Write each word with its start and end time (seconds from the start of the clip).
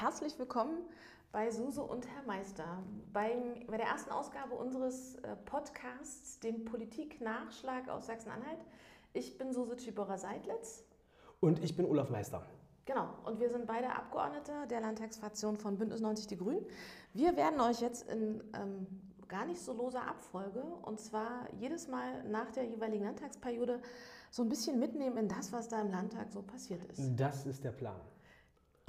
herzlich 0.00 0.38
willkommen 0.38 0.78
bei 1.30 1.50
Suse 1.50 1.82
und 1.82 2.08
Herr 2.08 2.22
Meister. 2.22 2.64
Beim, 3.12 3.66
bei 3.66 3.76
der 3.76 3.86
ersten 3.86 4.10
Ausgabe 4.10 4.54
unseres 4.54 5.16
äh, 5.16 5.36
Podcasts, 5.44 6.40
dem 6.40 6.64
Politiknachschlag 6.64 7.86
aus 7.90 8.06
Sachsen-Anhalt. 8.06 8.64
Ich 9.12 9.36
bin 9.36 9.52
Suse 9.52 9.76
Tschibora-Seidlitz. 9.76 10.84
Und 11.40 11.62
ich 11.62 11.76
bin 11.76 11.84
Olaf 11.84 12.08
Meister. 12.08 12.46
Genau, 12.86 13.10
und 13.26 13.40
wir 13.40 13.50
sind 13.50 13.66
beide 13.66 13.94
Abgeordnete 13.94 14.66
der 14.70 14.80
Landtagsfraktion 14.80 15.58
von 15.58 15.76
Bündnis 15.76 16.00
90 16.00 16.28
Die 16.28 16.38
Grünen. 16.38 16.64
Wir 17.12 17.36
werden 17.36 17.60
euch 17.60 17.82
jetzt 17.82 18.08
in 18.08 18.42
ähm, 18.54 18.86
gar 19.28 19.44
nicht 19.44 19.60
so 19.60 19.74
loser 19.74 20.08
Abfolge 20.08 20.62
und 20.62 20.98
zwar 20.98 21.46
jedes 21.58 21.88
Mal 21.88 22.24
nach 22.24 22.50
der 22.52 22.64
jeweiligen 22.64 23.04
Landtagsperiode 23.04 23.82
so 24.30 24.44
ein 24.44 24.48
bisschen 24.48 24.80
mitnehmen 24.80 25.18
in 25.18 25.28
das, 25.28 25.52
was 25.52 25.68
da 25.68 25.82
im 25.82 25.90
Landtag 25.90 26.32
so 26.32 26.40
passiert 26.40 26.82
ist. 26.86 27.02
Das 27.16 27.44
ist 27.44 27.64
der 27.64 27.72
Plan. 27.72 28.00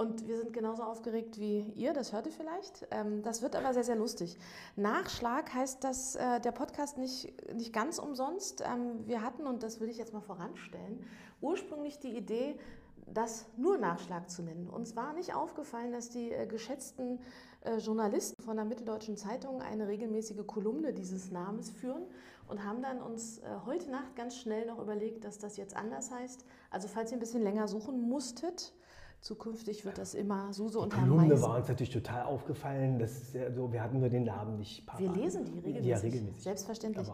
Und 0.02 0.26
wir 0.26 0.36
sind 0.36 0.52
genauso 0.52 0.82
aufgeregt 0.82 1.38
wie 1.38 1.60
ihr, 1.76 1.92
das 1.92 2.12
hört 2.12 2.26
ihr 2.26 2.32
vielleicht. 2.32 2.88
Ähm, 2.90 3.22
das 3.22 3.40
wird 3.40 3.54
aber 3.54 3.72
sehr, 3.72 3.84
sehr 3.84 3.94
lustig. 3.94 4.36
Nachschlag 4.74 5.54
heißt 5.54 5.84
dass 5.84 6.16
äh, 6.16 6.40
der 6.40 6.50
Podcast 6.50 6.98
nicht, 6.98 7.32
nicht 7.54 7.72
ganz 7.72 8.00
umsonst. 8.00 8.64
Ähm, 8.66 9.06
wir 9.06 9.22
hatten, 9.22 9.46
und 9.46 9.62
das 9.62 9.78
will 9.78 9.88
ich 9.88 9.98
jetzt 9.98 10.12
mal 10.12 10.20
voranstellen, 10.20 11.06
ursprünglich 11.40 12.00
die 12.00 12.16
Idee, 12.16 12.58
das 13.06 13.46
nur 13.56 13.78
Nachschlag 13.78 14.28
zu 14.28 14.42
nennen. 14.42 14.68
Uns 14.68 14.96
war 14.96 15.12
nicht 15.12 15.36
aufgefallen, 15.36 15.92
dass 15.92 16.10
die 16.10 16.32
äh, 16.32 16.46
geschätzten 16.48 17.20
äh, 17.60 17.76
Journalisten 17.76 18.42
von 18.42 18.56
der 18.56 18.64
Mitteldeutschen 18.64 19.16
Zeitung 19.16 19.62
eine 19.62 19.86
regelmäßige 19.86 20.44
Kolumne 20.48 20.92
dieses 20.92 21.30
Namens 21.30 21.70
führen 21.70 22.02
und 22.48 22.64
haben 22.64 22.82
dann 22.82 23.00
uns 23.00 23.40
heute 23.66 23.88
Nacht 23.88 24.16
ganz 24.16 24.36
schnell 24.36 24.66
noch 24.66 24.80
überlegt, 24.80 25.24
dass 25.24 25.38
das 25.38 25.56
jetzt 25.56 25.76
anders 25.76 26.10
heißt. 26.10 26.44
Also 26.70 26.88
falls 26.88 27.12
ihr 27.12 27.16
ein 27.16 27.20
bisschen 27.20 27.42
länger 27.42 27.68
suchen 27.68 28.08
musstet, 28.08 28.74
Zukünftig 29.22 29.84
wird 29.84 29.98
das 29.98 30.14
immer 30.14 30.52
Suse 30.52 30.80
und 30.80 30.96
Herr 30.96 31.06
Kolumne 31.06 31.40
war 31.40 31.56
uns 31.56 31.68
natürlich 31.68 31.92
total 31.92 32.24
aufgefallen. 32.24 32.98
Das 32.98 33.32
ja 33.32 33.52
so, 33.52 33.72
wir 33.72 33.80
hatten 33.80 34.00
nur 34.00 34.08
den 34.08 34.24
Namen 34.24 34.56
nicht 34.56 34.84
parat. 34.84 35.00
Wir 35.00 35.12
lesen 35.12 35.44
die 35.44 35.60
regelmäßig. 35.60 35.86
Ja, 35.86 35.98
regelmäßig. 35.98 36.42
Selbstverständlich. 36.42 37.08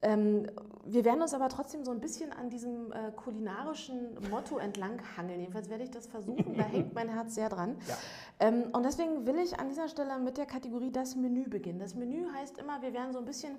Ähm, 0.00 0.46
wir 0.86 1.04
werden 1.04 1.20
uns 1.20 1.34
aber 1.34 1.50
trotzdem 1.50 1.84
so 1.84 1.90
ein 1.90 2.00
bisschen 2.00 2.32
an 2.32 2.48
diesem 2.48 2.92
äh, 2.92 3.10
kulinarischen 3.14 4.16
Motto 4.30 4.56
entlang 4.56 5.02
hangeln. 5.18 5.40
Jedenfalls 5.40 5.68
werde 5.68 5.84
ich 5.84 5.90
das 5.90 6.06
versuchen. 6.06 6.56
Da 6.56 6.62
hängt 6.62 6.94
mein 6.94 7.10
Herz 7.10 7.34
sehr 7.34 7.50
dran. 7.50 7.76
Ja. 7.86 7.96
Ähm, 8.40 8.70
und 8.72 8.84
deswegen 8.86 9.26
will 9.26 9.36
ich 9.36 9.60
an 9.60 9.68
dieser 9.68 9.88
Stelle 9.88 10.18
mit 10.20 10.38
der 10.38 10.46
Kategorie 10.46 10.90
das 10.90 11.14
Menü 11.14 11.48
beginnen. 11.48 11.78
Das 11.78 11.94
Menü 11.94 12.26
heißt 12.32 12.56
immer, 12.56 12.80
wir 12.80 12.94
werden 12.94 13.12
so 13.12 13.18
ein 13.18 13.26
bisschen 13.26 13.56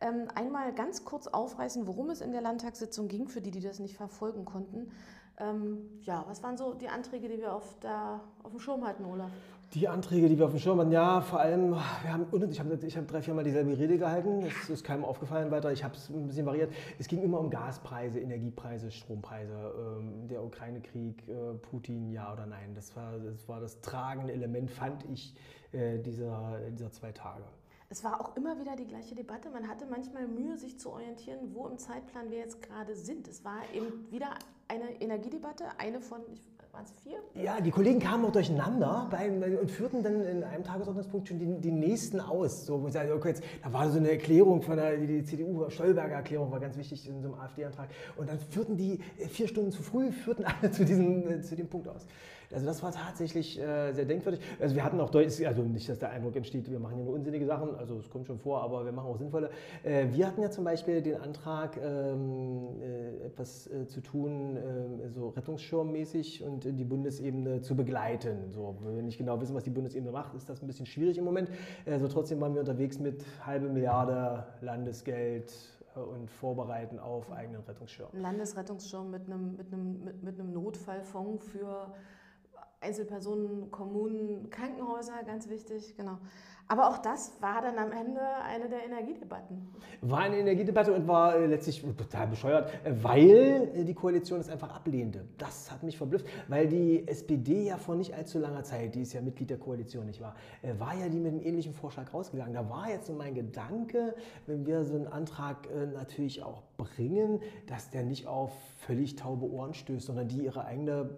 ähm, 0.00 0.28
einmal 0.34 0.72
ganz 0.72 1.04
kurz 1.04 1.26
aufreißen, 1.26 1.86
worum 1.86 2.08
es 2.08 2.22
in 2.22 2.32
der 2.32 2.40
Landtagssitzung 2.40 3.08
ging, 3.08 3.28
für 3.28 3.42
die, 3.42 3.50
die 3.50 3.60
das 3.60 3.78
nicht 3.78 3.96
verfolgen 3.96 4.46
konnten. 4.46 4.92
Ähm, 5.40 5.78
ja, 6.02 6.24
was 6.28 6.42
waren 6.42 6.56
so 6.56 6.74
die 6.74 6.88
Anträge, 6.88 7.28
die 7.28 7.38
wir 7.38 7.54
auf, 7.54 7.78
der, 7.80 8.20
auf 8.42 8.50
dem 8.50 8.60
Schirm 8.60 8.86
hatten, 8.86 9.04
Olaf? 9.04 9.30
Die 9.74 9.86
Anträge, 9.86 10.28
die 10.28 10.36
wir 10.36 10.46
auf 10.46 10.50
dem 10.50 10.58
Schirm 10.58 10.80
hatten, 10.80 10.90
ja, 10.90 11.20
vor 11.20 11.40
allem, 11.40 11.70
wir 11.70 12.12
haben, 12.12 12.26
ich 12.50 12.58
habe 12.58 12.78
ich 12.84 12.96
hab 12.96 13.06
drei, 13.06 13.22
viermal 13.22 13.44
dieselbe 13.44 13.78
Rede 13.78 13.98
gehalten, 13.98 14.42
das 14.42 14.68
ist 14.68 14.84
keinem 14.84 15.04
aufgefallen 15.04 15.50
weiter, 15.52 15.70
ich 15.70 15.84
habe 15.84 15.94
es 15.94 16.10
ein 16.10 16.26
bisschen 16.26 16.44
variiert. 16.44 16.72
Es 16.98 17.06
ging 17.06 17.22
immer 17.22 17.38
um 17.38 17.50
Gaspreise, 17.50 18.18
Energiepreise, 18.18 18.90
Strompreise, 18.90 19.72
ähm, 19.78 20.26
der 20.28 20.42
Ukraine-Krieg, 20.42 21.28
äh, 21.28 21.54
Putin, 21.54 22.10
ja 22.10 22.32
oder 22.32 22.46
nein. 22.46 22.74
Das 22.74 22.94
war, 22.96 23.12
das 23.18 23.48
war 23.48 23.60
das 23.60 23.80
tragende 23.80 24.32
Element, 24.32 24.70
fand 24.70 25.04
ich, 25.08 25.34
äh, 25.72 25.98
dieser, 26.00 26.58
dieser 26.72 26.90
zwei 26.90 27.12
Tage. 27.12 27.44
Es 27.92 28.04
war 28.04 28.20
auch 28.20 28.36
immer 28.36 28.56
wieder 28.60 28.76
die 28.76 28.86
gleiche 28.86 29.16
Debatte. 29.16 29.50
Man 29.50 29.66
hatte 29.66 29.84
manchmal 29.84 30.28
Mühe, 30.28 30.56
sich 30.56 30.78
zu 30.78 30.90
orientieren, 30.90 31.50
wo 31.54 31.66
im 31.66 31.76
Zeitplan 31.76 32.30
wir 32.30 32.38
jetzt 32.38 32.62
gerade 32.62 32.94
sind. 32.94 33.26
Es 33.26 33.44
war 33.44 33.62
eben 33.74 34.08
wieder 34.12 34.28
eine 34.68 35.00
Energiedebatte, 35.00 35.64
eine 35.76 36.00
von, 36.00 36.20
waren 36.70 36.84
es 36.84 36.92
vier? 37.02 37.18
Ja, 37.34 37.60
die 37.60 37.72
Kollegen 37.72 37.98
kamen 37.98 38.24
auch 38.24 38.30
durcheinander 38.30 39.08
bei, 39.10 39.28
und 39.28 39.68
führten 39.72 40.04
dann 40.04 40.24
in 40.24 40.44
einem 40.44 40.62
Tagesordnungspunkt 40.62 41.26
schon 41.26 41.40
die, 41.40 41.60
die 41.60 41.72
nächsten 41.72 42.20
aus. 42.20 42.64
So, 42.64 42.80
wo 42.80 42.86
ich 42.86 42.92
sage, 42.92 43.12
okay, 43.12 43.30
jetzt, 43.30 43.42
da 43.60 43.72
war 43.72 43.90
so 43.90 43.98
eine 43.98 44.12
Erklärung 44.12 44.62
von 44.62 44.76
der 44.76 44.96
die 44.96 45.24
CDU, 45.24 45.68
Stolberger 45.68 46.14
Erklärung 46.14 46.52
war 46.52 46.60
ganz 46.60 46.76
wichtig 46.76 47.08
in 47.08 47.20
so 47.20 47.32
einem 47.32 47.40
AfD-Antrag. 47.40 47.88
Und 48.16 48.28
dann 48.28 48.38
führten 48.38 48.76
die 48.76 49.00
äh, 49.18 49.26
vier 49.26 49.48
Stunden 49.48 49.72
zu 49.72 49.82
früh, 49.82 50.12
führten 50.12 50.44
alle 50.44 50.70
zu 50.70 50.84
diesem, 50.84 51.28
äh, 51.28 51.42
zu 51.42 51.56
dem 51.56 51.66
Punkt 51.66 51.88
aus. 51.88 52.06
Also 52.52 52.66
das 52.66 52.82
war 52.82 52.92
tatsächlich 52.92 53.60
äh, 53.60 53.92
sehr 53.92 54.04
denkwürdig. 54.04 54.40
Also 54.58 54.74
wir 54.74 54.84
hatten 54.84 55.00
auch, 55.00 55.14
also 55.14 55.62
nicht, 55.62 55.88
dass 55.88 55.98
der 55.98 56.10
Eindruck 56.10 56.34
entsteht, 56.36 56.70
wir 56.70 56.80
machen 56.80 56.98
ja 56.98 57.04
nur 57.04 57.14
unsinnige 57.14 57.46
Sachen, 57.46 57.74
also 57.76 57.98
es 57.98 58.10
kommt 58.10 58.26
schon 58.26 58.38
vor, 58.38 58.62
aber 58.62 58.84
wir 58.84 58.92
machen 58.92 59.06
auch 59.06 59.18
sinnvolle. 59.18 59.50
Äh, 59.82 60.08
wir 60.12 60.26
hatten 60.26 60.42
ja 60.42 60.50
zum 60.50 60.64
Beispiel 60.64 61.00
den 61.00 61.20
Antrag, 61.20 61.78
ähm, 61.82 62.80
äh, 62.80 63.26
etwas 63.26 63.68
äh, 63.68 63.86
zu 63.86 64.00
tun, 64.00 64.56
ähm, 64.56 65.10
so 65.14 65.28
rettungsschirmmäßig 65.28 66.42
und 66.42 66.64
die 66.64 66.84
Bundesebene 66.84 67.60
zu 67.60 67.76
begleiten. 67.76 68.50
So, 68.52 68.76
wenn 68.82 68.96
wir 68.96 69.02
nicht 69.02 69.18
genau 69.18 69.40
wissen, 69.40 69.54
was 69.54 69.64
die 69.64 69.70
Bundesebene 69.70 70.10
macht, 70.10 70.34
ist 70.34 70.48
das 70.48 70.60
ein 70.60 70.66
bisschen 70.66 70.86
schwierig 70.86 71.18
im 71.18 71.24
Moment. 71.24 71.50
Also 71.86 72.08
trotzdem 72.08 72.40
waren 72.40 72.54
wir 72.54 72.60
unterwegs 72.60 72.98
mit 72.98 73.24
halbe 73.44 73.68
Milliarde 73.68 74.44
Landesgeld, 74.60 75.52
äh, 75.94 76.00
und 76.00 76.30
vorbereiten 76.30 76.98
auf 76.98 77.30
eigenen 77.32 77.62
Rettungsschirm. 77.62 78.08
Landesrettungsschirm 78.12 79.10
mit 79.10 79.26
einem, 79.26 79.56
mit 79.56 79.72
einem, 79.72 80.04
mit, 80.04 80.22
mit 80.22 80.40
einem 80.40 80.52
Notfallfonds 80.52 81.44
für 81.46 81.92
Einzelpersonen, 82.80 83.70
Kommunen, 83.70 84.48
Krankenhäuser, 84.50 85.22
ganz 85.26 85.48
wichtig, 85.48 85.94
genau. 85.96 86.18
Aber 86.70 86.88
auch 86.88 86.98
das 86.98 87.32
war 87.40 87.60
dann 87.62 87.76
am 87.78 87.90
Ende 87.90 88.20
eine 88.44 88.68
der 88.68 88.84
Energiedebatten. 88.84 89.68
War 90.02 90.20
eine 90.20 90.38
Energiedebatte 90.38 90.92
und 90.92 91.08
war 91.08 91.34
äh, 91.34 91.46
letztlich 91.46 91.82
total 91.82 92.28
bescheuert, 92.28 92.72
äh, 92.84 92.92
weil 93.02 93.72
äh, 93.74 93.84
die 93.84 93.92
Koalition 93.92 94.38
es 94.38 94.48
einfach 94.48 94.72
ablehnte. 94.72 95.24
Das 95.36 95.68
hat 95.68 95.82
mich 95.82 95.98
verblüfft, 95.98 96.26
weil 96.46 96.68
die 96.68 97.08
SPD 97.08 97.64
ja 97.64 97.76
vor 97.76 97.96
nicht 97.96 98.14
allzu 98.14 98.38
langer 98.38 98.62
Zeit, 98.62 98.94
die 98.94 99.02
ist 99.02 99.12
ja 99.14 99.20
Mitglied 99.20 99.50
der 99.50 99.58
Koalition, 99.58 100.06
nicht 100.06 100.20
wahr, 100.20 100.36
war 100.78 100.94
ja 100.94 101.08
die 101.08 101.18
mit 101.18 101.32
einem 101.32 101.42
ähnlichen 101.42 101.74
Vorschlag 101.74 102.14
rausgegangen. 102.14 102.54
Da 102.54 102.70
war 102.70 102.88
jetzt 102.88 103.08
so 103.08 103.14
mein 103.14 103.34
Gedanke, 103.34 104.14
wenn 104.46 104.64
wir 104.64 104.84
so 104.84 104.94
einen 104.94 105.08
Antrag 105.08 105.68
natürlich 105.92 106.44
auch 106.44 106.62
bringen, 106.76 107.40
dass 107.66 107.90
der 107.90 108.04
nicht 108.04 108.28
auf 108.28 108.52
völlig 108.78 109.16
taube 109.16 109.50
Ohren 109.50 109.74
stößt, 109.74 110.06
sondern 110.06 110.28
die 110.28 110.44
ihre 110.44 110.64
eigene 110.64 111.10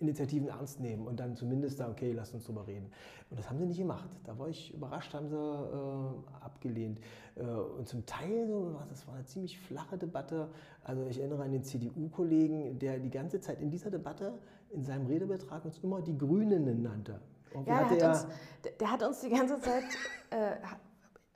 Initiativen 0.00 0.48
ernst 0.48 0.80
nehmen 0.80 1.06
und 1.06 1.20
dann 1.20 1.36
zumindest 1.36 1.78
sagen, 1.78 1.92
okay, 1.92 2.12
lasst 2.12 2.34
uns 2.34 2.44
drüber 2.44 2.66
reden. 2.66 2.90
Und 3.28 3.38
das 3.38 3.48
haben 3.48 3.58
sie 3.58 3.66
nicht 3.66 3.78
gemacht. 3.78 4.08
Da 4.24 4.38
war 4.38 4.48
ich 4.48 4.72
überrascht, 4.72 5.12
haben 5.12 5.28
sie 5.28 5.36
äh, 5.36 6.44
abgelehnt. 6.44 7.00
Äh, 7.36 7.42
und 7.42 7.86
zum 7.86 8.06
Teil, 8.06 8.46
so, 8.48 8.80
das 8.88 9.06
war 9.06 9.14
eine 9.14 9.24
ziemlich 9.24 9.58
flache 9.60 9.98
Debatte. 9.98 10.48
Also 10.84 11.06
ich 11.06 11.18
erinnere 11.18 11.42
an 11.42 11.52
den 11.52 11.62
CDU-Kollegen, 11.62 12.78
der 12.78 12.98
die 12.98 13.10
ganze 13.10 13.40
Zeit 13.40 13.60
in 13.60 13.70
dieser 13.70 13.90
Debatte 13.90 14.38
in 14.70 14.84
seinem 14.84 15.06
Redebetrag 15.06 15.64
uns 15.64 15.78
immer 15.78 16.00
die 16.00 16.16
Grünen 16.16 16.82
nannte. 16.82 17.20
ja, 17.66 17.84
der 17.84 18.10
hat, 18.10 18.24
uns, 18.24 18.26
der 18.80 18.90
hat, 18.90 19.02
uns, 19.02 19.20
die 19.20 19.30
ganze 19.30 19.58
Zeit 19.60 19.84
äh, 20.30 20.56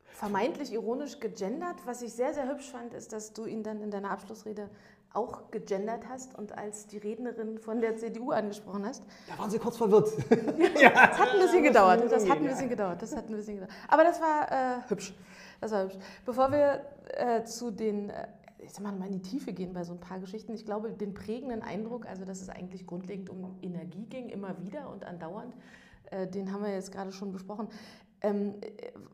vermeintlich 0.07 0.73
ironisch 0.73 1.21
gegendert. 1.21 1.77
Was 1.85 2.01
ich 2.01 2.13
sehr, 2.13 2.33
sehr 2.33 2.49
hübsch 2.49 2.71
fand, 2.71 2.95
ist, 2.95 3.13
dass 3.13 3.33
du 3.33 3.45
ihn 3.45 3.63
dann 3.63 3.81
in 3.83 3.91
deiner 3.91 4.11
Abschlussrede 4.11 4.71
auch 5.15 5.51
gegendert 5.51 6.09
hast 6.09 6.37
und 6.37 6.57
als 6.57 6.87
die 6.87 6.99
Rednerin 6.99 7.59
von 7.59 7.81
der 7.81 7.97
CDU 7.97 8.33
angesprochen 8.33 8.85
hast. 8.85 9.05
Da 9.29 9.39
waren 9.39 9.51
Sie 9.51 9.59
kurz 9.59 9.77
verwirrt. 9.77 10.11
ja, 10.81 10.91
das 10.91 11.19
hat 11.19 11.29
ein 11.31 11.41
bisschen 11.41 11.63
gedauert. 11.63 12.13
Das 12.13 12.29
hat 12.29 12.39
ein 12.39 12.45
bisschen 12.45 12.69
gedauert. 12.69 13.01
Das 13.01 13.17
hat 13.17 13.29
ein 13.29 13.37
bisschen 13.37 13.55
gedauert. 13.55 13.73
Aber 13.89 14.05
das 14.05 14.21
war 14.21 14.51
äh, 14.51 14.89
hübsch. 14.89 15.15
Das 15.61 15.71
war 15.71 15.85
hübsch. 15.85 15.97
Bevor 16.27 16.51
wir 16.51 16.85
äh, 17.15 17.45
zu 17.45 17.71
den 17.71 18.11
äh, 18.11 18.27
ich 18.65 18.73
sag 18.73 18.83
mal, 18.83 18.93
mal 18.93 19.07
in 19.07 19.13
die 19.13 19.23
Tiefe 19.23 19.53
gehen 19.53 19.73
bei 19.73 19.85
so 19.85 19.93
ein 19.93 20.01
paar 20.01 20.19
Geschichten. 20.19 20.55
Ich 20.55 20.65
glaube, 20.65 20.91
den 20.91 21.15
prägenden 21.15 21.63
Eindruck, 21.63 22.07
also 22.07 22.25
dass 22.25 22.41
es 22.41 22.49
eigentlich 22.49 22.87
grundlegend 22.87 23.31
um 23.31 23.57
Energie 23.63 24.07
ging, 24.07 24.31
immer 24.31 24.59
wieder 24.63 24.91
und 24.91 25.05
andauernd, 25.05 25.55
äh, 26.11 26.27
den 26.27 26.53
haben 26.53 26.63
wir 26.63 26.73
jetzt 26.73 26.93
gerade 26.93 27.13
schon 27.13 27.33
besprochen. 27.33 27.69
Ähm, 28.25 28.55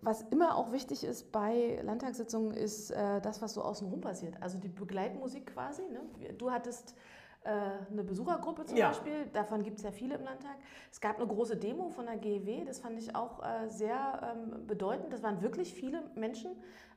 was 0.03 0.22
immer 0.31 0.56
auch 0.56 0.71
wichtig 0.71 1.03
ist 1.03 1.32
bei 1.32 1.81
Landtagssitzungen, 1.82 2.53
ist 2.53 2.91
äh, 2.93 3.21
das, 3.21 3.43
was 3.43 3.54
so 3.54 3.62
außenrum 3.62 4.00
passiert. 4.00 4.41
Also 4.41 4.59
die 4.59 4.69
Begleitmusik 4.69 5.53
quasi. 5.53 5.82
Ne? 5.82 6.32
Du 6.38 6.53
hattest 6.53 6.94
äh, 7.43 7.50
eine 7.91 8.04
Besuchergruppe 8.04 8.66
zum 8.66 8.76
ja. 8.76 8.88
Beispiel, 8.88 9.26
davon 9.32 9.65
gibt 9.65 9.78
es 9.78 9.82
ja 9.82 9.91
viele 9.91 10.15
im 10.15 10.22
Landtag. 10.22 10.56
Es 10.93 11.00
gab 11.00 11.16
eine 11.16 11.26
große 11.26 11.56
Demo 11.56 11.88
von 11.88 12.07
der 12.07 12.18
GEW, 12.18 12.65
das 12.65 12.78
fand 12.78 12.98
ich 13.01 13.16
auch 13.16 13.42
äh, 13.42 13.68
sehr 13.68 14.36
ähm, 14.36 14.66
bedeutend. 14.68 15.13
Das 15.13 15.24
waren 15.24 15.42
wirklich 15.42 15.74
viele 15.74 16.04
Menschen, 16.15 16.53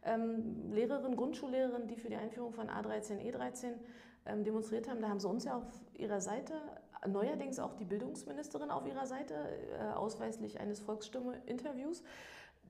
ähm, 0.05 0.71
Lehrerinnen, 0.71 1.15
Grundschullehrerinnen, 1.17 1.87
die 1.87 1.95
für 1.95 2.09
die 2.09 2.15
Einführung 2.15 2.53
von 2.53 2.67
A13, 2.67 3.21
E13 3.21 3.71
ähm, 4.27 4.43
demonstriert 4.43 4.87
haben. 4.87 5.01
Da 5.01 5.09
haben 5.09 5.19
sie 5.19 5.27
uns 5.27 5.45
ja 5.45 5.57
auf 5.57 5.65
ihrer 5.95 6.21
Seite 6.21 6.53
neuerdings 7.07 7.59
auch 7.59 7.73
die 7.75 7.85
Bildungsministerin 7.85 8.71
auf 8.71 8.85
ihrer 8.85 9.05
Seite, 9.05 9.33
äh, 9.33 9.93
ausweislich 9.93 10.59
eines 10.59 10.79
Volksstimme-Interviews. 10.79 12.03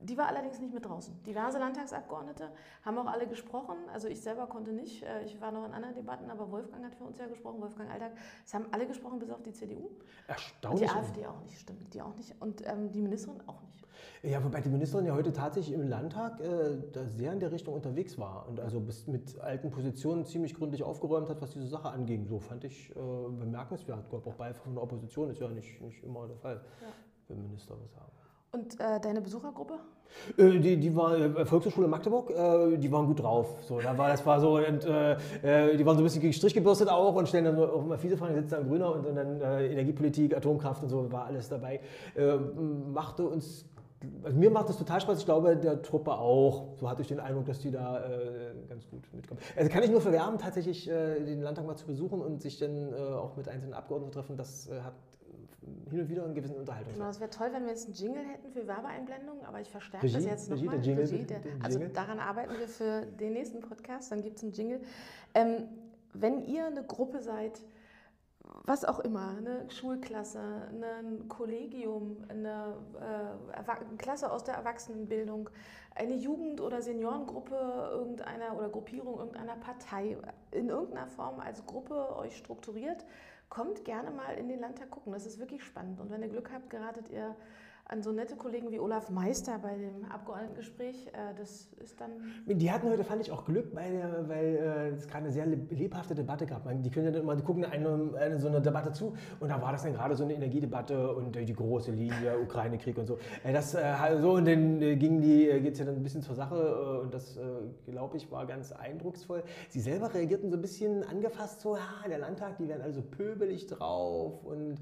Die 0.04 0.18
war 0.18 0.28
allerdings 0.28 0.60
nicht 0.60 0.74
mit 0.74 0.86
draußen. 0.86 1.24
Diverse 1.24 1.58
Landtagsabgeordnete 1.60 2.50
haben 2.84 2.98
auch 2.98 3.06
alle 3.06 3.26
gesprochen. 3.26 3.78
Also 3.92 4.10
ich 4.10 4.22
selber 4.22 4.48
konnte 4.48 4.72
nicht. 4.74 5.04
Äh, 5.04 5.24
ich 5.24 5.40
war 5.40 5.52
noch 5.52 5.66
in 5.66 5.74
anderen 5.74 5.96
Debatten, 5.96 6.30
aber 6.30 6.52
Wolfgang 6.52 6.84
hat 6.84 6.96
für 6.96 7.06
uns 7.06 7.18
ja 7.18 7.28
gesprochen, 7.28 7.62
Wolfgang 7.62 7.90
Alltag. 7.90 8.12
Es 8.46 8.54
haben 8.54 8.66
alle 8.72 8.86
gesprochen, 8.86 9.20
bis 9.20 9.30
auf 9.30 9.42
die 9.42 9.54
CDU. 9.54 9.90
Erstaunlich. 10.28 10.82
Und 10.82 10.90
die 10.90 10.96
AfD 10.96 11.26
auch 11.26 11.42
nicht, 11.42 11.58
stimmt. 11.58 11.94
Die 11.94 12.02
auch 12.02 12.16
nicht. 12.16 12.36
Und 12.42 12.68
ähm, 12.68 12.92
die 12.92 13.02
Ministerin 13.02 13.42
auch 13.48 13.62
nicht. 13.62 13.88
Ja, 14.24 14.44
wobei 14.44 14.62
die 14.62 14.70
Ministerin 14.70 15.06
ja 15.06 15.14
heute 15.14 15.34
tatsächlich 15.34 15.74
im 15.74 15.88
Landtag 15.88 16.40
äh, 16.40 16.78
sehr 17.08 17.34
in 17.34 17.40
der 17.40 17.52
Richtung 17.52 17.74
unterwegs 17.74 18.18
war 18.18 18.48
und 18.48 18.60
also 18.60 18.80
bis 18.80 19.08
mit 19.08 19.40
alten 19.40 19.70
Positionen 19.70 20.26
ziemlich 20.26 20.54
gründlich 20.54 20.84
aufgeräumt 20.84 21.30
hat, 21.30 21.42
was 21.42 21.52
diese 21.52 21.68
Sache 21.68 21.90
anging. 21.90 22.26
So 22.26 22.40
fand 22.40 22.64
ich 22.64 22.90
äh, 22.92 22.94
bemerkenswert. 22.94 24.10
Gott, 24.10 24.26
auch 24.26 24.36
Beifall 24.36 24.64
von 24.64 24.76
der 24.76 24.84
Opposition 24.84 25.30
ist 25.30 25.40
ja 25.40 25.50
nicht, 25.50 25.82
nicht 25.82 26.04
immer 26.04 26.28
der 26.28 26.38
Fall, 26.38 26.62
ja. 26.82 26.88
wenn 27.28 27.42
Minister 27.42 27.76
was 27.82 27.92
sagen. 27.92 28.12
Und 28.54 28.80
äh, 28.80 29.00
deine 29.00 29.20
Besuchergruppe? 29.20 29.80
Äh, 30.38 30.60
die, 30.60 30.78
die 30.78 30.96
war 30.96 31.18
äh, 31.18 31.44
Volkshochschule 31.44 31.88
Magdeburg, 31.88 32.30
äh, 32.30 32.78
die 32.78 32.92
waren 32.92 33.08
gut 33.08 33.20
drauf. 33.20 33.56
So, 33.68 33.80
da 33.82 33.98
war, 33.98 34.10
das 34.10 34.24
war 34.28 34.40
so, 34.40 34.58
und, 34.58 34.86
äh, 34.86 35.14
äh, 35.42 35.76
die 35.76 35.84
waren 35.84 35.96
so 35.96 36.04
ein 36.04 36.06
bisschen 36.06 36.22
gegen 36.22 36.34
Strich 36.34 36.54
gebürstet 36.54 36.88
auch 36.88 37.16
und 37.16 37.28
stellen 37.28 37.46
dann 37.46 37.58
auch 37.58 37.84
immer 37.84 37.98
fiese 37.98 38.16
Fragen, 38.16 38.36
sitzt 38.36 38.52
dann 38.52 38.68
Grüner 38.68 38.94
und, 38.94 39.08
und 39.08 39.16
dann 39.16 39.42
Energiepolitik, 39.42 40.38
Atomkraft 40.38 40.84
und 40.84 40.90
so 40.90 41.12
war 41.12 41.26
alles 41.26 41.50
dabei. 41.50 41.80
machte 42.94 43.24
uns 43.28 43.66
also 44.22 44.38
mir 44.38 44.52
macht 44.52 44.68
das 44.68 44.78
total 44.78 45.00
Spaß, 45.00 45.20
ich 45.20 45.26
glaube 45.26 45.56
der 45.56 45.82
Truppe 45.82 46.12
auch. 46.12 46.76
So 46.76 46.90
hatte 46.90 47.02
ich 47.02 47.08
den 47.08 47.22
Eindruck, 47.22 47.46
dass 47.46 47.60
die 47.60 47.72
da 47.72 48.04
äh, 48.04 48.54
ganz 48.68 48.86
gut 48.90 49.02
mitkommen. 49.14 49.40
Also 49.56 49.72
kann 49.72 49.82
ich 49.82 49.90
nur 49.90 50.02
verwerben, 50.02 50.38
tatsächlich 50.38 50.90
äh, 50.90 51.22
den 51.22 51.42
Landtag 51.42 51.66
mal 51.66 51.78
zu 51.78 51.88
besuchen 51.88 52.20
und 52.20 52.42
sich 52.42 52.60
dann 52.60 52.92
äh, 52.92 52.98
auch 52.98 53.38
mit 53.38 53.48
einzelnen 53.48 53.74
Abgeordneten 53.74 54.12
treffen. 54.12 54.36
Das 54.36 54.70
hat 54.84 54.94
hin 55.90 56.00
und 56.00 56.10
wieder 56.10 56.24
einen 56.24 56.36
gewissen 56.36 56.56
Unterhaltung. 56.56 56.94
Genau, 56.94 57.10
es 57.10 57.20
wäre 57.20 57.30
toll, 57.30 57.50
wenn 57.52 57.64
wir 57.64 57.72
jetzt 57.72 57.86
einen 57.86 57.96
Jingle 57.96 58.24
hätten 58.24 58.52
für 58.52 58.68
Werbeeinblendungen, 58.68 59.46
aber 59.46 59.62
ich 59.62 59.70
verstärke 59.70 60.06
Regie, 60.06 60.16
das 60.16 60.26
jetzt 60.26 60.50
nochmal. 60.50 60.86
Jingle, 60.86 61.28
also 61.62 61.80
daran 61.94 62.20
arbeiten 62.20 62.58
wir 62.58 62.68
für 62.68 63.06
den 63.06 63.34
nächsten 63.34 63.60
Podcast, 63.60 64.12
dann 64.12 64.22
gibt 64.22 64.38
es 64.38 64.44
einen 64.44 64.54
Jingle. 64.54 64.82
Ähm, 65.34 65.68
wenn 66.14 66.46
ihr 66.46 66.66
eine 66.66 66.84
Gruppe 66.84 67.22
seid, 67.22 67.62
was 68.66 68.86
auch 68.86 69.00
immer, 69.00 69.36
eine 69.38 69.70
Schulklasse, 69.70 70.40
ein 70.40 71.28
Kollegium, 71.28 72.18
eine, 72.28 72.76
äh, 73.00 73.98
Klasse 73.98 74.32
aus 74.32 74.44
der 74.44 74.56
Erwachsenenbildung, 74.56 75.50
eine 75.96 76.16
Jugend- 76.16 76.62
oder 76.62 76.82
Seniorengruppe 76.82 77.56
irgendeiner 77.92 78.56
oder 78.58 78.70
Gruppierung 78.70 79.18
irgendeiner 79.20 79.56
Partei, 79.58 80.18
in 80.52 80.70
irgendeiner 80.70 81.08
Form 81.08 81.40
als 81.40 81.66
Gruppe 81.66 82.16
euch 82.18 82.38
strukturiert, 82.38 83.06
kommt 83.50 83.86
gerne 83.86 84.12
mal 84.12 84.34
in 84.38 84.48
den 84.48 84.60
Landtag 84.60 84.90
gucken. 84.90 85.14
Das 85.14 85.26
ist 85.26 85.40
wirklich 85.40 85.64
spannend. 85.64 86.00
Und 86.00 86.10
wenn 86.10 86.22
ihr 86.22 86.30
Glück 86.30 86.52
habt, 86.52 86.70
geratet 86.70 87.10
ihr 87.10 87.36
an 87.86 88.02
so 88.02 88.12
nette 88.12 88.36
Kollegen 88.36 88.72
wie 88.72 88.80
Olaf 88.80 89.10
Meister 89.10 89.60
bei 89.60 89.76
dem 89.76 90.06
Abgeordnetengespräch. 90.10 91.08
Äh, 91.08 91.36
das 91.38 91.68
ist 91.84 92.00
dann. 92.00 92.12
Die 92.48 92.72
hatten 92.72 92.90
heute, 92.90 93.04
fand 93.04 93.22
ich, 93.22 93.32
auch 93.32 93.46
Glück, 93.46 93.76
weil, 93.76 94.26
weil 94.28 94.46
äh, 94.46 94.96
es 94.96 95.08
gerade 95.08 95.26
eine 95.26 95.32
sehr 95.32 95.46
lebhafte 95.46 96.16
Debatte 96.16 96.46
gab. 96.46 96.68
Die 96.82 96.90
können 96.90 97.08
ja 97.08 97.12
dann 97.12 97.24
immer, 97.24 97.36
die 97.36 97.44
gucken 97.44 97.66
eine, 97.66 98.12
eine, 98.18 98.40
so 98.40 98.48
eine 98.48 98.62
Debatte 98.62 98.94
zu 98.94 99.16
und 99.40 99.50
da 99.50 99.62
war 99.62 99.74
das 99.74 99.84
dann 99.84 99.94
gerade 99.94 100.16
so 100.16 100.24
eine 100.24 100.34
Energiedebatte 100.34 101.14
und 101.14 101.36
die 101.36 101.54
große 101.54 101.92
Linie, 101.92 102.40
Ukraine-Krieg 102.44 102.98
und 102.98 103.06
so. 103.06 103.18
Äh, 103.44 103.52
das, 103.52 103.72
so 103.72 104.32
und 104.34 104.46
dann 104.48 104.80
ging 104.80 105.22
die, 105.22 105.46
geht 105.62 105.74
es 105.74 105.80
ja 105.80 105.86
dann 105.86 105.96
ein 105.96 106.04
bisschen 106.04 106.22
zur 106.22 106.36
Sache 106.36 107.02
und 107.02 107.14
das, 107.14 107.38
glaube 107.86 108.18
ich, 108.18 108.32
war 108.32 108.46
ganz 108.46 108.72
eindrucksvoll. 108.72 109.44
Sie 109.70 109.82
selber 109.82 110.14
reagierten 110.14 110.50
so 110.50 110.58
ein 110.58 110.62
bisschen 110.62 111.04
angefasst, 111.04 111.62
so, 111.62 111.76
ja, 111.76 112.08
der 112.08 112.20
Landtag, 112.20 112.58
die 112.58 112.68
werden 112.68 112.82
also 112.82 113.02
pöbelig 113.02 113.68
drauf 113.68 114.44
und 114.44 114.78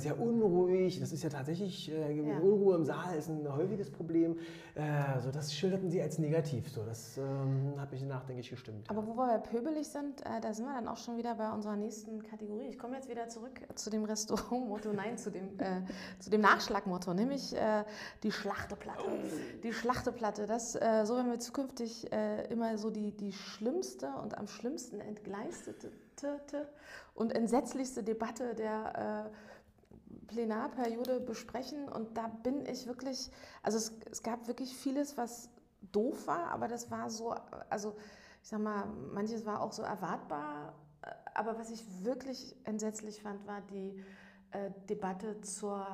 sehr 0.00 0.18
unruhig. 0.18 1.00
Das 1.00 1.12
ist 1.12 1.22
ja 1.22 1.30
tatsächlich 1.30 1.88
ja. 1.88 2.38
Unruhe 2.38 2.76
im 2.76 2.84
Saal 2.84 3.16
ist 3.16 3.28
ein 3.28 3.46
häufiges 3.52 3.90
Problem. 3.90 4.36
Äh, 4.74 5.20
so, 5.20 5.30
das 5.30 5.54
schilderten 5.54 5.90
sie 5.90 6.00
als 6.00 6.18
negativ. 6.18 6.70
So, 6.70 6.84
das 6.84 7.18
ähm, 7.18 7.74
hat 7.78 7.92
mich 7.92 8.02
nachdenklich 8.02 8.50
gestimmt. 8.50 8.88
Aber 8.88 9.06
wo 9.06 9.14
wir 9.16 9.38
pöbelig 9.38 9.88
sind, 9.88 10.20
äh, 10.22 10.40
da 10.40 10.52
sind 10.52 10.66
wir 10.66 10.74
dann 10.74 10.88
auch 10.88 10.96
schon 10.96 11.16
wieder 11.16 11.34
bei 11.34 11.50
unserer 11.52 11.76
nächsten 11.76 12.22
Kategorie. 12.22 12.68
Ich 12.68 12.78
komme 12.78 12.96
jetzt 12.96 13.08
wieder 13.08 13.28
zurück 13.28 13.60
zu 13.74 13.90
dem 13.90 14.04
Restaurantmotto, 14.04 14.92
nein, 14.94 15.18
zu 15.18 15.30
dem, 15.30 15.58
äh, 15.58 15.82
zu 16.18 16.30
dem 16.30 16.40
Nachschlagmotto, 16.40 17.14
nämlich 17.14 17.54
äh, 17.54 17.84
die 18.22 18.32
Schlachteplatte. 18.32 19.04
Oh. 19.06 19.60
Die 19.62 19.72
Schlachteplatte, 19.72 20.46
das, 20.46 20.76
äh, 20.76 21.04
so 21.04 21.16
wenn 21.16 21.30
wir 21.30 21.38
zukünftig 21.38 22.12
äh, 22.12 22.46
immer 22.52 22.78
so 22.78 22.90
die, 22.90 23.12
die 23.12 23.32
schlimmste 23.32 24.08
und 24.22 24.38
am 24.38 24.46
schlimmsten 24.46 25.00
entgleistete 25.00 25.90
und 27.14 27.34
entsetzlichste 27.34 28.02
Debatte 28.02 28.54
der 28.54 29.30
Plenarperiode 30.30 31.20
besprechen 31.20 31.88
und 31.88 32.16
da 32.16 32.28
bin 32.28 32.64
ich 32.66 32.86
wirklich, 32.86 33.30
also 33.62 33.78
es, 33.78 33.92
es 34.10 34.22
gab 34.22 34.46
wirklich 34.46 34.76
vieles, 34.76 35.16
was 35.16 35.50
doof 35.92 36.26
war, 36.26 36.50
aber 36.52 36.68
das 36.68 36.90
war 36.90 37.10
so, 37.10 37.34
also 37.68 37.96
ich 38.42 38.48
sag 38.48 38.60
mal, 38.60 38.86
manches 39.12 39.44
war 39.44 39.60
auch 39.60 39.72
so 39.72 39.82
erwartbar, 39.82 40.72
aber 41.34 41.58
was 41.58 41.70
ich 41.70 41.84
wirklich 42.04 42.54
entsetzlich 42.64 43.22
fand, 43.22 43.44
war 43.46 43.60
die 43.62 44.02
äh, 44.52 44.70
Debatte 44.88 45.40
zur, 45.40 45.84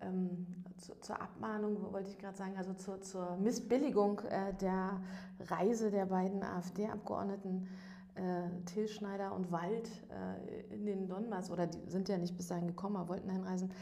ähm, 0.00 0.64
zu, 0.78 0.98
zur 1.00 1.20
Abmahnung, 1.20 1.92
wollte 1.92 2.10
ich 2.10 2.18
gerade 2.18 2.36
sagen, 2.36 2.56
also 2.56 2.74
zur, 2.74 3.00
zur 3.02 3.36
Missbilligung 3.36 4.20
äh, 4.20 4.52
der 4.54 5.00
Reise 5.40 5.90
der 5.90 6.06
beiden 6.06 6.42
AfD-Abgeordneten 6.42 7.68
äh, 8.16 8.48
Till 8.66 8.88
Schneider 8.88 9.34
und 9.34 9.50
Wald 9.50 9.88
äh, 10.10 10.74
in 10.74 10.84
den 10.84 11.08
Donbass, 11.08 11.50
oder 11.50 11.66
die 11.66 11.78
sind 11.88 12.08
ja 12.08 12.18
nicht 12.18 12.36
bis 12.36 12.48
dahin 12.48 12.66
gekommen, 12.66 12.96
aber 12.96 13.08
wollten 13.08 13.30
einreisen, 13.30 13.72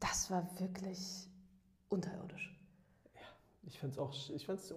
das 0.00 0.30
war 0.30 0.46
wirklich 0.60 1.28
unterirdisch. 1.88 2.54
Ich 3.66 3.78
fand 3.78 3.92
es 3.92 3.98
auch, 3.98 4.12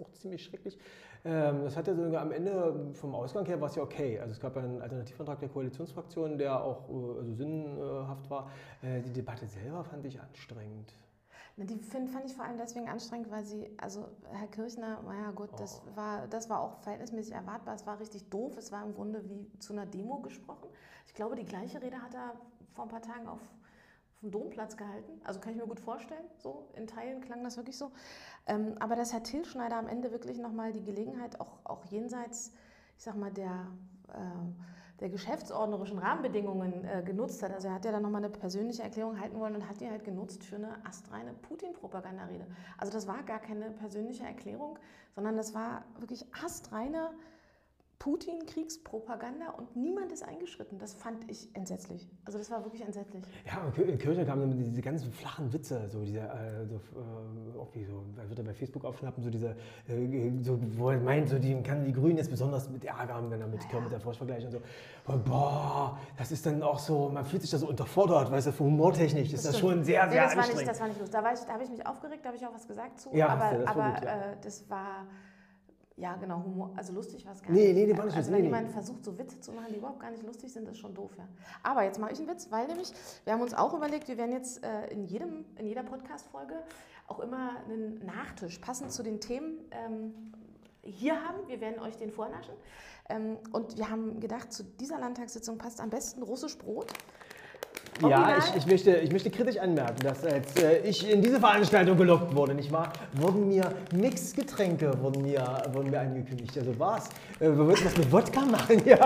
auch 0.01 0.11
ziemlich 0.13 0.43
schrecklich. 0.43 0.77
Ähm, 1.25 1.63
das 1.63 1.75
hat 1.75 1.87
ja 1.87 1.95
sogar 1.95 2.21
am 2.21 2.31
Ende 2.31 2.93
vom 2.93 3.13
Ausgang 3.15 3.45
her 3.45 3.59
war 3.59 3.69
es 3.69 3.75
ja 3.75 3.83
okay. 3.83 4.19
Also 4.19 4.31
es 4.31 4.39
gab 4.39 4.55
einen 4.55 4.81
Alternativantrag 4.81 5.39
der 5.39 5.49
Koalitionsfraktion, 5.49 6.37
der 6.37 6.63
auch 6.63 6.89
äh, 6.89 7.19
also 7.19 7.33
sinnhaft 7.33 8.29
war. 8.29 8.49
Äh, 8.81 9.01
die 9.01 9.11
Debatte 9.11 9.45
selber 9.45 9.83
fand 9.83 10.05
ich 10.05 10.19
anstrengend. 10.21 10.93
Die 11.59 11.79
find, 11.79 12.11
fand 12.11 12.23
ich 12.25 12.35
vor 12.35 12.45
allem 12.45 12.57
deswegen 12.57 12.87
anstrengend, 12.87 13.31
weil 13.31 13.43
sie, 13.43 13.67
also 13.77 14.07
Herr 14.31 14.47
Kirchner, 14.47 15.01
naja 15.01 15.31
gut, 15.31 15.49
oh. 15.53 15.55
das, 15.57 15.81
war, 15.95 16.27
das 16.27 16.51
war 16.51 16.61
auch 16.61 16.77
verhältnismäßig 16.81 17.33
erwartbar. 17.33 17.73
Es 17.73 17.87
war 17.87 17.99
richtig 17.99 18.29
doof. 18.29 18.55
Es 18.57 18.71
war 18.71 18.83
im 18.83 18.93
Grunde 18.93 19.27
wie 19.27 19.49
zu 19.57 19.73
einer 19.73 19.87
Demo 19.87 20.19
gesprochen. 20.19 20.69
Ich 21.07 21.15
glaube, 21.15 21.35
die 21.35 21.45
gleiche 21.45 21.81
Rede 21.81 21.99
hat 21.99 22.13
er 22.13 22.33
vor 22.73 22.85
ein 22.85 22.89
paar 22.89 23.01
Tagen 23.01 23.27
auf, 23.27 23.41
auf 23.41 24.19
dem 24.21 24.29
Domplatz 24.29 24.77
gehalten. 24.77 25.19
Also 25.23 25.39
kann 25.39 25.53
ich 25.53 25.57
mir 25.57 25.65
gut 25.65 25.79
vorstellen. 25.79 26.25
So 26.37 26.69
in 26.75 26.85
Teilen 26.85 27.21
klang 27.21 27.43
das 27.43 27.57
wirklich 27.57 27.77
so. 27.77 27.91
Ähm, 28.45 28.75
aber 28.79 28.95
dass 28.95 29.11
Herr 29.11 29.23
Tilschneider 29.23 29.77
am 29.77 29.87
Ende 29.87 30.11
wirklich 30.11 30.37
nochmal 30.37 30.73
die 30.73 30.83
Gelegenheit, 30.83 31.41
auch, 31.41 31.57
auch 31.63 31.85
jenseits, 31.85 32.53
ich 32.97 33.03
sag 33.03 33.15
mal, 33.15 33.31
der. 33.31 33.65
Äh, 34.09 34.76
der 34.99 35.09
geschäftsordnerischen 35.09 35.99
Rahmenbedingungen 35.99 36.85
äh, 36.85 37.03
genutzt 37.03 37.43
hat. 37.43 37.53
Also 37.53 37.67
er 37.67 37.75
hat 37.75 37.85
ja 37.85 37.91
dann 37.91 38.01
nochmal 38.01 38.23
eine 38.23 38.31
persönliche 38.33 38.83
Erklärung 38.83 39.19
halten 39.19 39.39
wollen 39.39 39.55
und 39.55 39.69
hat 39.69 39.79
die 39.79 39.89
halt 39.89 40.03
genutzt 40.03 40.43
für 40.43 40.55
eine 40.55 40.83
astreine 40.85 41.33
Putin-Propagandarede. 41.33 42.47
Also 42.77 42.91
das 42.91 43.07
war 43.07 43.21
gar 43.23 43.39
keine 43.39 43.69
persönliche 43.71 44.23
Erklärung, 44.23 44.79
sondern 45.15 45.37
das 45.37 45.53
war 45.53 45.83
wirklich 45.99 46.25
astreine 46.43 47.11
Putin-Kriegspropaganda 47.99 49.49
und 49.57 49.75
niemand 49.75 50.11
ist 50.11 50.23
eingeschritten. 50.23 50.77
Das 50.77 50.93
fand 50.93 51.29
ich 51.29 51.49
entsetzlich. 51.55 52.07
Also 52.25 52.37
das 52.37 52.51
war 52.51 52.63
wirklich 52.63 52.83
entsetzlich. 52.83 53.23
Ja, 53.45 53.71
in 53.81 53.97
Kirche 53.97 54.23
kamen 54.25 54.49
dann 54.49 54.57
diese 54.57 54.81
ganzen 54.81 55.11
flachen 55.11 55.51
Witze, 55.51 55.89
so 55.89 56.03
diese, 56.03 56.19
äh, 56.19 56.65
so, 56.67 56.75
äh, 56.75 57.59
auch 57.59 57.73
wie 57.73 57.85
so, 57.85 58.03
wird 58.15 58.37
er 58.37 58.45
bei 58.45 58.53
Facebook 58.53 58.85
aufschnappen, 58.85 59.23
so 59.23 59.29
diese, 59.29 59.55
äh, 59.87 60.31
so, 60.41 60.59
wo 60.77 60.91
er 60.91 60.99
meint, 60.99 61.29
so 61.29 61.39
die 61.39 61.59
kann 61.63 61.85
die 61.85 61.91
Grünen 61.91 62.17
jetzt 62.17 62.29
besonders 62.29 62.69
mit 62.69 62.85
Ärger 62.85 63.15
haben, 63.15 63.31
wenn 63.31 63.41
er 63.41 63.47
mit, 63.47 63.61
ja. 63.71 63.79
mit 63.79 63.91
der 63.91 63.99
Forschvergleich 63.99 64.45
und 64.45 64.51
so. 64.51 64.61
Und 65.07 65.25
boah, 65.25 65.97
das 66.17 66.31
ist 66.31 66.45
dann 66.45 66.61
auch 66.61 66.79
so, 66.79 67.09
man 67.09 67.25
fühlt 67.25 67.41
sich 67.41 67.51
da 67.51 67.57
so 67.57 67.67
unterfordert, 67.67 68.31
weißt 68.31 68.47
du, 68.47 68.59
humortechnisch 68.59 69.33
ist 69.33 69.45
das, 69.45 69.53
das 69.53 69.59
schon 69.59 69.83
sehr, 69.83 70.07
sehr 70.07 70.09
nee, 70.09 70.15
das 70.15 70.37
anstrengend. 70.37 70.53
War 70.53 70.59
nicht, 70.59 70.69
das 70.69 70.79
war 70.79 70.87
nicht 70.87 70.99
los. 70.99 71.09
Da, 71.09 71.21
da 71.21 71.53
habe 71.53 71.63
ich 71.63 71.69
mich 71.69 71.85
aufgeregt, 71.87 72.23
da 72.23 72.27
habe 72.27 72.37
ich 72.37 72.45
auch 72.45 72.53
was 72.53 72.67
gesagt 72.67 72.99
zu. 72.99 73.09
Ja, 73.15 73.29
aber, 73.29 73.57
das, 73.57 73.67
aber 73.67 73.91
gut, 73.91 74.03
ja. 74.03 74.31
Äh, 74.31 74.37
das 74.41 74.69
war 74.69 75.07
ja, 75.97 76.15
genau, 76.15 76.43
Humor, 76.43 76.71
also 76.75 76.93
lustig 76.93 77.25
war 77.25 77.33
es 77.33 77.41
gar 77.41 77.51
nee, 77.51 77.73
nicht. 77.73 77.75
Nee, 77.75 77.91
nee, 77.91 77.97
war 77.97 78.05
nicht 78.05 78.15
Also 78.15 78.31
wenn 78.31 78.39
nee, 78.39 78.45
jemand 78.45 78.67
nee. 78.67 78.73
versucht, 78.73 79.03
so 79.03 79.17
Witze 79.17 79.39
zu 79.41 79.51
machen, 79.51 79.67
die 79.71 79.77
überhaupt 79.77 79.99
gar 79.99 80.11
nicht 80.11 80.23
lustig 80.23 80.53
sind, 80.53 80.67
das 80.67 80.75
ist 80.75 80.79
schon 80.79 80.93
doof, 80.93 81.11
ja. 81.17 81.27
Aber 81.63 81.83
jetzt 81.83 81.99
mache 81.99 82.13
ich 82.13 82.19
einen 82.19 82.27
Witz, 82.27 82.51
weil 82.51 82.67
nämlich, 82.67 82.93
wir 83.23 83.33
haben 83.33 83.41
uns 83.41 83.55
auch 83.55 83.73
überlegt, 83.73 84.07
wir 84.07 84.17
werden 84.17 84.31
jetzt 84.31 84.63
äh, 84.63 84.87
in, 84.91 85.05
jedem, 85.05 85.45
in 85.55 85.65
jeder 85.65 85.83
Podcast-Folge 85.83 86.53
auch 87.07 87.19
immer 87.19 87.57
einen 87.65 88.05
Nachtisch, 88.05 88.59
passend 88.59 88.91
zu 88.91 89.01
den 89.01 89.19
Themen, 89.19 89.57
ähm, 89.71 90.13
hier 90.83 91.15
haben. 91.15 91.47
Wir 91.47 91.59
werden 91.61 91.79
euch 91.79 91.97
den 91.97 92.11
vornaschen. 92.11 92.53
Ähm, 93.09 93.37
und 93.51 93.77
wir 93.77 93.89
haben 93.89 94.19
gedacht, 94.19 94.53
zu 94.53 94.63
dieser 94.63 94.99
Landtagssitzung 94.99 95.57
passt 95.57 95.81
am 95.81 95.89
besten 95.89 96.21
russisch 96.21 96.57
Brot. 96.57 96.93
Ja, 98.01 98.37
ich, 98.37 98.55
ich, 98.55 98.67
möchte, 98.67 98.95
ich 98.97 99.11
möchte 99.11 99.29
kritisch 99.29 99.57
anmerken, 99.57 99.99
dass 100.03 100.23
als 100.23 100.55
äh, 100.57 100.79
ich 100.79 101.09
in 101.09 101.21
diese 101.21 101.39
Veranstaltung 101.39 101.97
gelockt 101.97 102.35
wurde, 102.35 102.53
nicht 102.53 102.71
wahr, 102.71 102.93
wurden 103.13 103.47
mir 103.47 103.73
Mixgetränke 103.93 104.91
wurden 105.01 105.23
mir, 105.23 105.63
wurden 105.71 105.89
mir 105.89 105.99
angekündigt. 105.99 106.57
Also 106.57 106.77
was? 106.79 107.09
Äh, 107.39 107.49
wir 107.49 107.57
wollten 107.57 107.85
was 107.85 107.97
mit 107.97 108.11
Wodka 108.11 108.41
machen, 108.41 108.81
ja. 108.85 108.97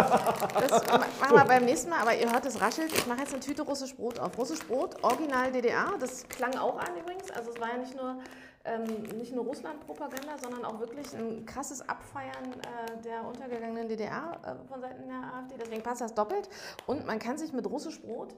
Das 0.60 0.88
machen 0.88 1.36
wir 1.36 1.46
beim 1.46 1.66
nächsten 1.66 1.90
Mal, 1.90 2.00
aber 2.02 2.16
ihr 2.16 2.32
hört, 2.32 2.46
es 2.46 2.60
raschelt. 2.60 2.92
Ich 2.94 3.08
mache 3.08 3.20
jetzt 3.20 3.34
eine 3.34 3.42
Tüte 3.42 3.62
russisch 3.62 3.96
Brot 3.96 4.20
auf. 4.20 4.38
Russisch 4.38 4.66
Brot, 4.68 5.02
Original 5.04 5.52
DDR, 5.52 5.94
das 6.00 6.28
klang 6.28 6.56
auch 6.58 6.78
an 6.78 6.90
übrigens. 7.00 7.32
Also 7.32 7.52
es 7.52 7.60
war 7.60 7.70
ja 7.70 7.78
nicht 7.78 7.96
nur 7.96 8.18
ähm, 8.64 8.84
nicht 9.18 9.34
nur 9.34 9.46
Russland-Propaganda, 9.46 10.38
sondern 10.38 10.66
auch 10.66 10.80
wirklich 10.80 11.14
ein 11.14 11.46
krasses 11.46 11.88
Abfeiern 11.88 12.54
äh, 12.54 13.02
der 13.04 13.26
untergegangenen 13.26 13.88
DDR 13.88 14.40
äh, 14.44 14.68
von 14.68 14.82
Seiten 14.82 15.08
der 15.08 15.34
AfD. 15.34 15.56
Deswegen 15.60 15.82
passt 15.82 16.02
das 16.02 16.14
doppelt. 16.14 16.48
Und 16.86 17.08
man 17.08 17.18
kann 17.18 17.38
sich 17.38 17.54
mit 17.54 17.68
russisch 17.68 18.00
Brot 18.02 18.36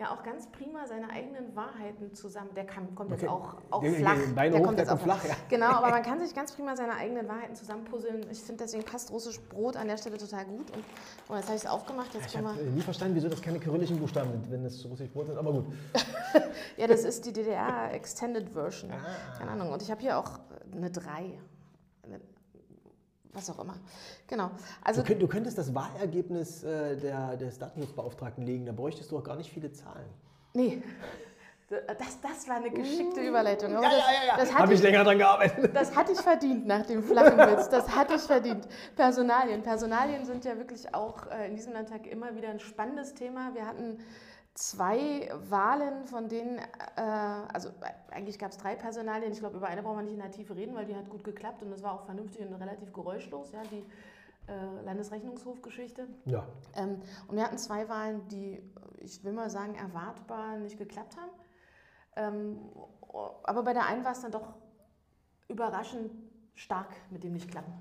ja 0.00 0.10
auch 0.14 0.22
ganz 0.22 0.46
prima 0.48 0.86
seine 0.86 1.10
eigenen 1.10 1.54
Wahrheiten 1.54 2.12
zusammen. 2.14 2.50
Der 2.56 2.64
kann, 2.64 2.94
kommt 2.94 3.10
jetzt 3.10 3.26
auch, 3.28 3.54
auch 3.70 3.82
Der- 3.82 3.92
flach. 3.92 4.16
der 4.16 4.50
der 4.50 4.60
hoch, 4.60 4.64
kommt 4.64 4.78
der 4.78 4.84
jetzt 4.86 4.92
auch 4.92 4.98
kommt 4.98 5.02
flach, 5.02 5.24
ja. 5.24 5.36
Genau, 5.48 5.66
aber 5.66 5.90
man 5.90 6.02
kann 6.02 6.18
sich 6.20 6.34
ganz 6.34 6.52
prima 6.52 6.74
seine 6.74 6.94
eigenen 6.94 7.28
Wahrheiten 7.28 7.54
zusammenpuzzeln. 7.54 8.26
Ich 8.30 8.40
finde, 8.40 8.64
deswegen 8.64 8.84
passt 8.84 9.10
russisch 9.10 9.38
Brot 9.40 9.76
an 9.76 9.86
der 9.86 9.96
Stelle 9.98 10.16
total 10.18 10.44
gut. 10.46 10.70
Und 10.70 10.84
oh, 11.28 11.36
jetzt 11.36 11.46
habe 11.46 11.56
ich 11.56 11.64
es 11.64 11.66
aufgemacht. 11.66 12.12
Jetzt 12.14 12.26
Ich 12.26 12.36
habe 12.36 12.54
nie 12.54 12.80
verstanden, 12.80 13.14
wieso 13.14 13.28
das 13.28 13.40
keine 13.42 13.60
kyrillischen 13.60 13.98
Buchstaben 14.00 14.32
sind, 14.32 14.50
wenn 14.50 14.64
es 14.64 14.84
russisch 14.86 15.10
Brot 15.10 15.26
sind, 15.26 15.38
aber 15.38 15.52
gut. 15.52 15.66
Ja, 16.76 16.86
das 16.86 17.04
ist 17.04 17.26
die 17.26 17.32
DDR 17.32 17.92
Extended 17.92 18.50
Version. 18.50 18.90
Ah. 18.90 19.38
Keine 19.38 19.50
Ahnung. 19.50 19.72
Und 19.72 19.82
ich 19.82 19.90
habe 19.90 20.00
hier 20.00 20.18
auch 20.18 20.38
eine 20.72 20.90
3. 20.90 21.38
Was 23.32 23.48
auch 23.50 23.58
immer. 23.60 23.74
Genau. 24.26 24.50
Also 24.82 25.02
Du, 25.02 25.06
könnt, 25.08 25.22
du 25.22 25.28
könntest 25.28 25.56
das 25.56 25.74
Wahlergebnis 25.74 26.64
äh, 26.64 26.96
der, 26.96 27.36
des 27.36 27.58
Datenschutzbeauftragten 27.58 28.44
legen, 28.44 28.66
da 28.66 28.72
bräuchtest 28.72 29.10
du 29.10 29.18
auch 29.18 29.24
gar 29.24 29.36
nicht 29.36 29.50
viele 29.52 29.70
Zahlen. 29.72 30.06
Nee. 30.52 30.82
Das, 31.68 32.20
das 32.20 32.48
war 32.48 32.56
eine 32.56 32.68
geschickte 32.72 33.20
Überleitung. 33.20 33.76
Aber 33.76 33.84
Ja, 33.84 33.90
das, 33.90 33.98
ja, 34.00 34.26
ja, 34.26 34.36
Das 34.36 34.52
Habe 34.52 34.72
ich 34.72 34.80
ich, 34.80 34.84
länger 34.84 35.04
dran 35.04 35.18
gearbeitet. 35.18 35.70
das 35.76 35.94
hatte 35.94 36.10
ich 36.10 36.18
verdient 36.18 36.66
nach 36.66 36.84
dem 36.84 37.00
flachen 37.04 37.38
Witz. 37.38 37.68
Das 37.68 37.94
hatte 37.94 38.14
ich 38.14 38.22
verdient. 38.22 38.66
Personalien. 38.96 39.62
Personalien 39.62 40.24
sind 40.24 40.44
ja 40.44 40.56
wirklich 40.58 40.92
auch 40.92 41.28
äh, 41.30 41.46
in 41.46 41.54
diesem 41.54 41.72
Landtag 41.72 42.08
immer 42.08 42.34
wieder 42.34 42.48
ein 42.48 42.58
spannendes 42.58 43.14
Thema. 43.14 43.54
Wir 43.54 43.66
hatten 43.66 43.98
zwei 44.54 45.30
Wahlen, 45.48 46.04
von 46.06 46.28
denen, 46.28 46.58
äh, 46.58 47.00
also 47.00 47.70
eigentlich 48.10 48.38
gab 48.38 48.50
es 48.50 48.58
drei 48.58 48.74
Personalien. 48.74 49.32
Ich 49.32 49.38
glaube, 49.38 49.56
über 49.56 49.68
eine 49.68 49.82
brauchen 49.82 49.98
wir 49.98 50.02
nicht 50.02 50.14
in 50.14 50.20
der 50.20 50.30
Tiefe 50.30 50.54
reden, 50.56 50.74
weil 50.74 50.86
die 50.86 50.96
hat 50.96 51.08
gut 51.08 51.24
geklappt 51.24 51.62
und 51.62 51.70
das 51.70 51.82
war 51.82 51.94
auch 51.94 52.04
vernünftig 52.04 52.46
und 52.46 52.54
relativ 52.54 52.92
geräuschlos. 52.92 53.52
Ja, 53.52 53.62
die 53.70 53.84
äh, 54.48 54.84
Landesrechnungshofgeschichte. 54.84 56.08
Ja, 56.26 56.46
Ähm, 56.74 57.00
und 57.28 57.36
wir 57.36 57.44
hatten 57.44 57.58
zwei 57.58 57.88
Wahlen, 57.88 58.26
die, 58.28 58.62
ich 58.98 59.22
will 59.24 59.32
mal 59.32 59.50
sagen, 59.50 59.74
erwartbar 59.76 60.56
nicht 60.58 60.76
geklappt 60.78 61.16
haben. 61.16 61.30
Ähm, 62.16 62.58
aber 63.44 63.62
bei 63.62 63.72
der 63.72 63.86
einen 63.86 64.04
war 64.04 64.12
es 64.12 64.20
dann 64.20 64.32
doch 64.32 64.54
überraschend 65.48 66.10
stark 66.54 66.88
mit 67.10 67.22
dem 67.24 67.32
Nicht-Klappen. 67.32 67.72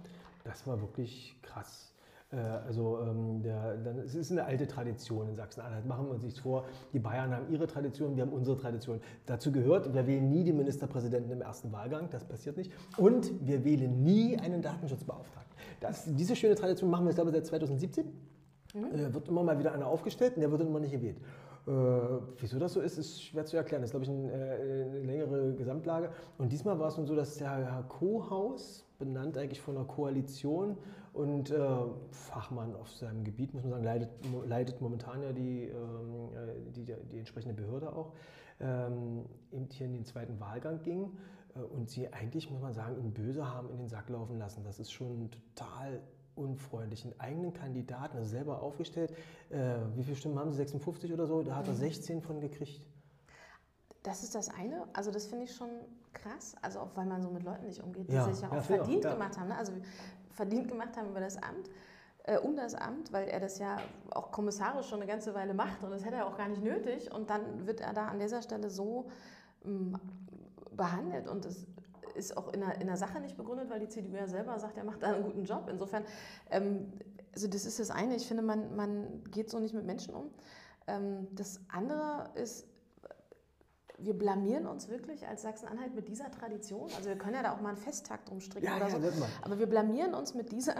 das 0.43 0.65
war 0.65 0.79
wirklich 0.79 1.39
krass. 1.41 1.88
Äh, 2.31 2.37
Also 2.37 2.99
ähm, 2.99 3.41
der, 3.41 3.77
dann, 3.77 3.99
es 3.99 4.15
ist 4.15 4.31
eine 4.31 4.45
alte 4.45 4.67
Tradition 4.67 5.27
in 5.29 5.35
Sachsen-Anhalt. 5.35 5.85
Machen 5.85 6.05
wir 6.05 6.11
uns 6.11 6.23
nichts 6.23 6.39
vor. 6.39 6.65
Die 6.93 6.99
Bayern 6.99 7.33
haben 7.33 7.51
ihre 7.51 7.67
Tradition, 7.67 8.15
wir 8.15 8.23
haben 8.23 8.33
unsere 8.33 8.57
Tradition. 8.57 9.01
Dazu 9.25 9.51
gehört, 9.51 9.93
wir 9.93 10.05
wählen 10.07 10.29
nie 10.29 10.43
den 10.43 10.57
Ministerpräsidenten 10.57 11.31
im 11.31 11.41
ersten 11.41 11.71
Wahlgang, 11.71 12.09
das 12.11 12.23
passiert 12.25 12.57
nicht. 12.57 12.71
Und 12.97 13.31
wir 13.45 13.63
wählen 13.63 14.03
nie 14.03 14.37
einen 14.37 14.61
Datenschutzbeauftragten. 14.61 15.55
Das, 15.79 16.05
diese 16.05 16.35
schöne 16.35 16.55
Tradition 16.55 16.89
machen 16.89 17.05
wir, 17.05 17.09
ich 17.09 17.15
glaube, 17.15 17.31
seit 17.31 17.45
2017. 17.45 18.05
Äh, 18.75 19.13
wird 19.13 19.27
immer 19.27 19.41
mal 19.41 19.57
wieder 19.57 19.71
einer 19.73 19.87
aufgestellt 19.87 20.35
und 20.35 20.41
der 20.41 20.51
wird 20.51 20.61
dann 20.61 20.67
immer 20.67 20.79
nicht 20.79 20.91
gewählt. 20.91 21.17
Äh, 21.65 21.71
wieso 22.37 22.59
das 22.59 22.73
so 22.73 22.81
ist, 22.81 22.99
ist 22.99 23.23
schwer 23.23 23.45
zu 23.45 23.57
erklären. 23.57 23.81
Das 23.81 23.89
ist, 23.89 23.91
glaube 23.91 24.05
ich, 24.05 24.11
ein, 24.11 24.29
äh, 24.29 24.85
eine 24.85 24.99
längere 24.99 25.53
Gesamtlage. 25.55 26.11
Und 26.37 26.51
diesmal 26.51 26.77
war 26.77 26.89
es 26.89 26.97
nun 26.97 27.07
so, 27.07 27.15
dass 27.15 27.37
der 27.37 27.49
Herr 27.49 27.83
Kohaus, 27.87 28.85
benannt 28.99 29.37
eigentlich 29.37 29.61
von 29.61 29.77
einer 29.77 29.85
Koalition 29.85 30.77
und 31.13 31.49
äh, 31.51 31.59
Fachmann 32.11 32.75
auf 32.75 32.89
seinem 32.91 33.23
Gebiet, 33.23 33.53
muss 33.53 33.63
man 33.63 33.71
sagen, 33.71 33.83
leitet, 33.83 34.25
mo- 34.31 34.43
leitet 34.43 34.81
momentan 34.81 35.21
ja 35.23 35.31
die, 35.33 35.63
ähm, 35.65 36.29
äh, 36.35 36.71
die, 36.71 36.85
die 36.85 37.17
entsprechende 37.17 37.53
Behörde 37.55 37.91
auch, 37.93 38.13
ähm, 38.59 39.25
eben 39.51 39.67
hier 39.71 39.87
in 39.87 39.93
den 39.93 40.05
zweiten 40.05 40.39
Wahlgang 40.39 40.81
ging 40.83 41.17
äh, 41.55 41.59
und 41.59 41.89
sie 41.89 42.11
eigentlich, 42.13 42.49
muss 42.51 42.61
man 42.61 42.73
sagen, 42.73 42.97
ihn 42.99 43.13
böse 43.13 43.51
haben 43.53 43.69
in 43.71 43.77
den 43.77 43.87
Sack 43.89 44.09
laufen 44.09 44.37
lassen. 44.37 44.63
Das 44.63 44.79
ist 44.79 44.91
schon 44.91 45.29
total 45.31 46.01
unfreundlich. 46.35 47.03
Einen 47.05 47.19
eigenen 47.19 47.53
Kandidaten, 47.53 48.17
also 48.17 48.29
selber 48.29 48.61
aufgestellt, 48.61 49.11
äh, 49.49 49.75
wie 49.95 50.03
viele 50.03 50.15
Stimmen 50.15 50.39
haben 50.39 50.51
sie? 50.51 50.57
56 50.57 51.11
oder 51.13 51.25
so? 51.25 51.41
Da 51.43 51.55
hat 51.55 51.67
er 51.67 51.73
16 51.73 52.21
von 52.21 52.39
gekriegt. 52.39 52.85
Das 54.03 54.23
ist 54.23 54.33
das 54.35 54.49
eine. 54.49 54.87
Also 54.93 55.11
das 55.11 55.25
finde 55.27 55.43
ich 55.45 55.53
schon 55.55 55.69
krass. 56.13 56.55
Also 56.61 56.79
auch 56.79 56.95
weil 56.95 57.05
man 57.05 57.21
so 57.21 57.29
mit 57.29 57.43
Leuten 57.43 57.65
nicht 57.65 57.83
umgeht, 57.83 58.09
die 58.09 58.13
Ja, 58.13 58.23
sich 58.31 58.41
ja 58.41 58.49
auch 58.49 58.53
ich 58.53 58.59
auch, 58.59 58.65
verdient 58.65 59.03
ja. 59.03 59.13
gemacht 59.13 59.37
haben. 59.37 59.49
Ne? 59.49 59.57
Also 59.57 59.73
verdient 60.39 60.69
gemacht 60.69 60.95
haben 60.95 61.09
über 61.09 61.19
das 61.19 61.35
Amt. 61.35 61.69
Äh, 62.23 62.37
um 62.37 62.55
das 62.55 62.73
Amt, 62.73 63.11
weil 63.11 63.27
er 63.27 63.41
das 63.41 63.59
ja 63.59 63.77
auch 64.11 64.31
kommissarisch 64.31 64.87
schon 64.87 65.01
eine 65.01 65.11
ganze 65.11 65.33
Weile 65.33 65.53
macht 65.53 65.83
und 65.83 65.91
das 65.91 66.05
hätte 66.05 66.15
er 66.15 66.27
auch 66.27 66.37
gar 66.37 66.47
nicht 66.47 66.63
nötig. 66.63 67.11
Und 67.13 67.29
dann 67.29 67.67
wird 67.67 67.81
er 67.81 67.91
da 67.91 68.07
an 68.07 68.19
dieser 68.19 68.41
Stelle 68.41 68.69
so 68.69 69.09
ähm, 69.65 69.97
behandelt 70.71 71.27
und 71.27 71.45
es 71.45 71.67
ist 72.15 72.37
auch 72.37 72.53
in 72.53 72.61
der, 72.61 72.79
in 72.79 72.87
der 72.87 72.95
Sache 72.95 73.19
nicht 73.19 73.35
begründet, 73.35 73.69
weil 73.69 73.81
die 73.81 73.89
CDU 73.89 74.15
ja 74.15 74.27
selber 74.27 74.57
sagt, 74.59 74.77
er 74.77 74.85
macht 74.85 75.03
da 75.03 75.07
einen 75.13 75.23
guten 75.23 75.43
Job. 75.43 75.67
Insofern, 75.69 76.05
ähm, 76.51 76.93
also 77.33 77.47
das 77.49 77.65
ist 77.65 77.79
das 77.79 77.91
eine. 77.91 78.15
Ich 78.15 78.25
finde, 78.25 78.43
man, 78.43 78.77
man 78.77 79.23
geht 79.31 79.49
so 79.49 79.59
nicht 79.59 79.73
mit 79.73 79.85
Menschen 79.85 80.13
um. 80.13 80.29
Ähm, 80.87 81.27
das 81.33 81.59
andere 81.67 82.29
ist, 82.35 82.65
wir 84.01 84.17
blamieren 84.17 84.65
uns 84.65 84.89
wirklich 84.89 85.27
als 85.27 85.41
Sachsen-Anhalt 85.41 85.95
mit 85.95 86.07
dieser 86.07 86.31
Tradition. 86.31 86.89
Also 86.95 87.09
wir 87.09 87.17
können 87.17 87.35
ja 87.35 87.43
da 87.43 87.53
auch 87.53 87.61
mal 87.61 87.69
einen 87.69 87.77
Festtag 87.77 88.25
drum 88.25 88.39
stricken 88.39 88.67
Ja, 88.67 88.77
oder 88.77 88.87
ja, 88.87 89.11
so. 89.11 89.25
Aber 89.41 89.59
wir 89.59 89.67
blamieren 89.67 90.13
uns 90.13 90.33
mit 90.33 90.51
dieser 90.51 90.75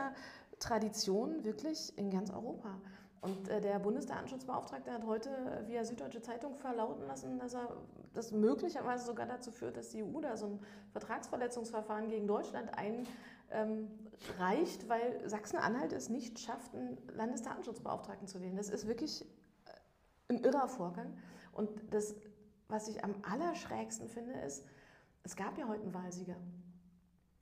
Tradition 0.59 1.43
wirklich 1.43 1.97
in 1.97 2.09
ganz 2.09 2.31
Europa. 2.31 2.79
Und 3.21 3.49
äh, 3.49 3.59
der 3.59 3.79
Bundesdatenschutzbeauftragte 3.79 4.91
hat 4.91 5.05
heute 5.05 5.29
via 5.67 5.83
Süddeutsche 5.83 6.21
Zeitung 6.21 6.55
verlauten 6.55 7.05
lassen, 7.05 7.37
dass 7.37 7.53
er 7.53 7.75
das 8.13 8.31
möglicherweise 8.31 9.05
sogar 9.05 9.25
dazu 9.25 9.51
führt, 9.51 9.75
dass 9.75 9.89
die 9.89 10.03
EU 10.03 10.21
da 10.21 10.37
so 10.37 10.45
ein 10.45 10.59
Vertragsverletzungsverfahren 10.91 12.07
gegen 12.07 12.27
Deutschland 12.27 12.71
einreicht, 12.77 14.87
weil 14.87 15.27
Sachsen-Anhalt 15.27 15.91
es 15.91 16.09
nicht 16.09 16.39
schafft, 16.39 16.73
einen 16.73 16.97
Landesdatenschutzbeauftragten 17.13 18.27
zu 18.27 18.41
wählen. 18.41 18.55
Das 18.55 18.69
ist 18.69 18.87
wirklich 18.87 19.25
äh, 19.65 20.33
ein 20.33 20.43
irrer 20.43 20.69
Vorgang. 20.69 21.17
Und 21.51 21.69
das, 21.93 22.15
was 22.69 22.87
ich 22.87 23.03
am 23.03 23.15
allerschrägsten 23.23 24.07
finde, 24.07 24.33
ist, 24.39 24.65
es 25.23 25.35
gab 25.35 25.57
ja 25.57 25.67
heute 25.67 25.83
einen 25.83 25.93
Wahlsieger. 25.93 26.37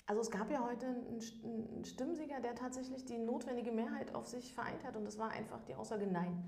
Also 0.08 0.22
es 0.22 0.32
gab 0.32 0.50
ja 0.50 0.66
heute 0.66 0.88
einen 0.88 1.20
St- 1.20 1.44
einen 1.44 1.86
Stimmsieger, 1.86 2.40
der 2.40 2.56
tatsächlich 2.56 3.06
die 3.06 3.18
notwendige 3.18 3.72
Mehrheit 3.72 4.16
auf 4.16 4.26
sich 4.26 4.54
vereint 4.54 4.84
hat 4.86 4.96
und 4.96 5.04
das 5.06 5.20
war 5.20 5.30
einfach 5.32 5.64
die 5.66 5.76
Aussage 5.76 6.08
Nein. 6.08 6.44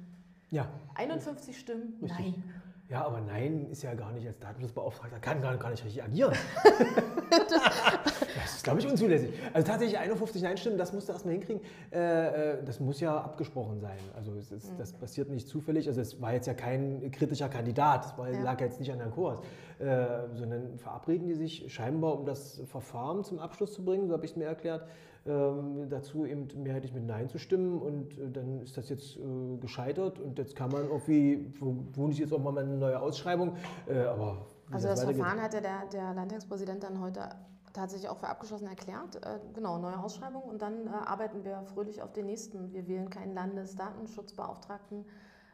Ja, 0.51 0.67
51 0.95 1.57
Stimmen, 1.57 1.93
Richtig. 2.01 2.19
Nein. 2.37 2.43
Ja, 2.89 3.05
aber 3.05 3.21
nein, 3.21 3.67
ist 3.69 3.83
ja 3.83 3.93
gar 3.93 4.11
nicht 4.11 4.25
als 4.25 4.39
Datenschutzbeauftragter, 4.39 5.19
kann 5.19 5.43
gar, 5.43 5.55
gar 5.57 5.69
nicht 5.69 5.85
richtig 5.85 6.01
agieren. 6.01 6.33
das 7.29 8.55
ist, 8.55 8.63
glaube 8.63 8.79
ich, 8.79 8.87
unzulässig. 8.87 9.31
Also 9.53 9.67
tatsächlich 9.67 9.99
51 9.99 10.41
Nein-Stimmen, 10.41 10.77
das 10.79 10.91
musst 10.91 11.07
du 11.07 11.13
erstmal 11.13 11.33
hinkriegen. 11.35 11.61
Äh, 11.91 12.53
äh, 12.53 12.63
das 12.63 12.79
muss 12.79 12.99
ja 12.99 13.15
abgesprochen 13.21 13.79
sein. 13.79 13.99
Also 14.15 14.33
ist, 14.33 14.51
das 14.79 14.93
passiert 14.93 15.29
nicht 15.29 15.47
zufällig. 15.47 15.87
Also 15.87 16.01
es 16.01 16.19
war 16.19 16.33
jetzt 16.33 16.47
ja 16.47 16.55
kein 16.55 17.11
kritischer 17.11 17.47
Kandidat, 17.49 18.05
das 18.05 18.17
war, 18.17 18.31
Ja. 18.31 18.41
lag 18.41 18.59
jetzt 18.59 18.79
nicht 18.79 18.91
an 18.91 18.97
Herrn 18.97 19.11
Koas, 19.11 19.39
äh, 19.77 20.07
sondern 20.33 20.79
verabreden 20.79 21.27
die 21.27 21.35
sich 21.35 21.71
scheinbar, 21.71 22.17
um 22.17 22.25
das 22.25 22.61
Verfahren 22.65 23.23
zum 23.23 23.37
Abschluss 23.37 23.73
zu 23.73 23.85
bringen, 23.85 24.07
so 24.07 24.13
habe 24.13 24.25
ich 24.25 24.31
es 24.31 24.37
mir 24.37 24.45
erklärt, 24.45 24.87
ähm, 25.29 25.87
dazu 25.89 26.25
eben 26.25 26.47
mehrheitlich 26.63 26.93
mit 26.93 27.05
Nein 27.05 27.29
zu 27.29 27.37
stimmen 27.37 27.79
und 27.81 28.17
äh, 28.17 28.29
dann 28.31 28.61
ist 28.61 28.75
das 28.77 28.89
jetzt 28.89 29.17
äh, 29.17 29.57
gescheitert 29.61 30.19
und 30.19 30.37
jetzt 30.39 30.55
kann 30.55 30.71
man 30.71 30.83
irgendwie, 30.85 31.53
womöglich 31.59 32.19
jetzt 32.19 32.33
auch 32.33 32.39
mal 32.43 32.57
eine 32.57 32.75
neue 32.77 32.99
Ausschreibung, 32.99 33.55
äh, 33.87 33.99
aber 33.99 34.45
Also 34.71 34.87
das 34.87 35.01
weitergeht- 35.01 35.15
Verfahren 35.17 35.41
hat 35.41 35.53
ja 35.53 35.61
der, 35.61 35.85
der 35.91 36.13
Landtagspräsident 36.13 36.83
dann 36.83 36.99
heute 36.99 37.29
tatsächlich 37.71 38.09
auch 38.09 38.17
für 38.17 38.27
abgeschlossen 38.27 38.67
erklärt. 38.67 39.15
Äh, 39.17 39.39
genau, 39.53 39.77
neue 39.77 39.97
Ausschreibung 39.99 40.41
und 40.43 40.61
dann 40.61 40.87
äh, 40.87 40.89
arbeiten 40.89 41.43
wir 41.45 41.61
fröhlich 41.73 42.01
auf 42.01 42.11
den 42.13 42.25
nächsten. 42.25 42.73
Wir 42.73 42.87
wählen 42.87 43.09
keinen 43.11 43.33
Landesdatenschutzbeauftragten 43.35 45.05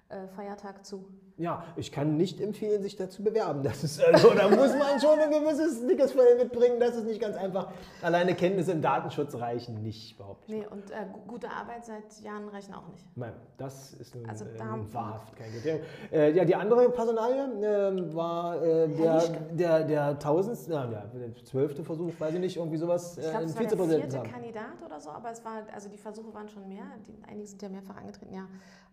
äh, 0.10 0.27
Feiertag 0.29 0.86
zu. 0.86 1.05
Ja, 1.38 1.65
ich 1.75 1.92
kann 1.92 2.15
nicht 2.15 2.39
empfehlen, 2.39 2.82
sich 2.82 2.96
dazu 2.96 3.22
bewerben. 3.22 3.62
Das 3.62 3.84
ist 3.84 4.01
also, 4.01 4.30
da 4.34 4.48
muss 4.48 4.74
man 4.77 5.00
schon 5.01 5.20
ein 5.20 5.30
gewisses 5.30 5.82
Nickersfell 5.82 6.38
mitbringen. 6.38 6.80
Das 6.80 6.96
ist 6.96 7.04
nicht 7.06 7.20
ganz 7.20 7.36
einfach. 7.36 7.72
Alleine 8.01 8.36
Kenntnisse 8.36 8.72
im 8.72 8.82
Datenschutz 8.82 9.36
reichen 9.36 9.84
nicht, 9.84 10.18
behaupte 10.18 10.46
ich. 10.50 10.60
Nee, 10.62 10.68
und 10.68 10.92
äh, 10.92 11.06
gu- 11.12 11.20
gute 11.27 11.50
Arbeit 11.50 11.84
seit 11.86 12.22
Jahren 12.22 12.48
reichen 12.48 12.74
auch 12.74 12.88
nicht. 12.88 13.06
Nein, 13.18 13.34
das 13.58 13.94
ist 13.96 14.15
nun, 14.15 14.30
Also 14.30 14.46
äh, 14.46 14.58
da 14.58 14.77
wahrhaft 14.94 15.36
kein 15.36 15.51
Kriterium. 15.51 15.82
Äh, 16.12 16.32
ja, 16.32 16.46
die 16.46 16.56
andere 16.56 16.89
Personalie 16.89 17.44
ähm, 17.63 18.15
war 18.15 18.63
äh, 18.63 18.88
der, 18.88 19.22
der, 19.51 19.84
der 19.84 20.20
tausendste, 20.20 20.72
ja, 20.72 20.89
ja, 20.89 21.04
der 21.13 21.36
zwölfte 21.44 21.84
Versuch, 21.84 22.13
weiß 22.18 22.34
ich 22.36 22.39
nicht, 22.39 22.56
irgendwie 22.56 22.77
sowas, 22.77 23.18
Ich 23.18 23.25
äh, 23.25 23.30
glaube, 23.30 23.38
einen 23.39 23.48
es 23.50 23.56
war 23.56 23.62
der 23.62 23.70
Vizepräsidenten 23.72 24.12
vierte 24.12 24.25
zu. 24.27 24.34
Kandidat 24.34 24.84
oder 24.86 25.00
so, 25.01 25.10
aber 25.10 25.32
es 25.32 25.44
war, 25.44 25.63
also 25.74 25.89
die 25.89 25.98
Versuche 25.98 26.34
waren 26.34 26.48
schon 26.48 26.65
mehr. 26.70 26.86
Die, 27.06 27.13
einige 27.30 27.46
sind 27.48 27.62
ja 27.62 27.68
mehrfach 27.68 27.98
angetreten. 27.98 28.34
Ja, 28.34 28.48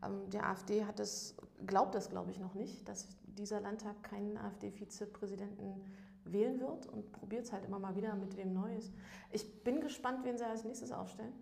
ähm, 0.05 0.29
der 0.31 0.45
AfD 0.49 0.85
hat 0.85 0.99
es, 0.99 1.37
glaubt 1.67 1.95
das, 1.95 2.11
glaube 2.11 2.31
ich, 2.32 2.32
noch 2.39 2.55
nicht, 2.55 2.89
dass 2.89 3.09
dieser 3.39 3.61
Landtag 3.61 4.03
keinen 4.03 4.37
AfD-Vizepräsidenten 4.37 5.83
wählen 6.25 6.61
wird 6.61 6.87
und 6.87 7.11
probiert 7.12 7.45
es 7.45 7.53
halt 7.53 7.65
immer 7.65 7.79
mal 7.79 7.97
wieder 7.97 8.15
mit 8.15 8.37
wem 8.37 8.53
Neues. 8.53 8.93
Ich 9.33 9.65
bin 9.65 9.81
gespannt, 9.81 10.25
wen 10.25 10.39
sie 10.39 10.47
als 10.47 10.65
nächstes 10.65 10.93
aufstellen. 10.93 11.33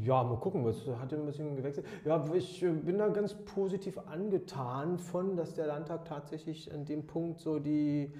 Ja, 0.00 0.24
mal 0.24 0.38
gucken, 0.38 0.66
es 0.66 0.86
hat 0.86 1.12
ein 1.14 1.24
bisschen 1.24 1.56
gewechselt. 1.56 1.86
Ja, 2.04 2.22
ich 2.34 2.60
bin 2.60 2.98
da 2.98 3.08
ganz 3.08 3.34
positiv 3.34 3.98
angetan 3.98 4.98
von, 4.98 5.36
dass 5.36 5.54
der 5.54 5.66
Landtag 5.66 6.04
tatsächlich 6.04 6.72
an 6.72 6.84
dem 6.84 7.06
Punkt 7.06 7.40
so 7.40 7.58
die 7.58 8.12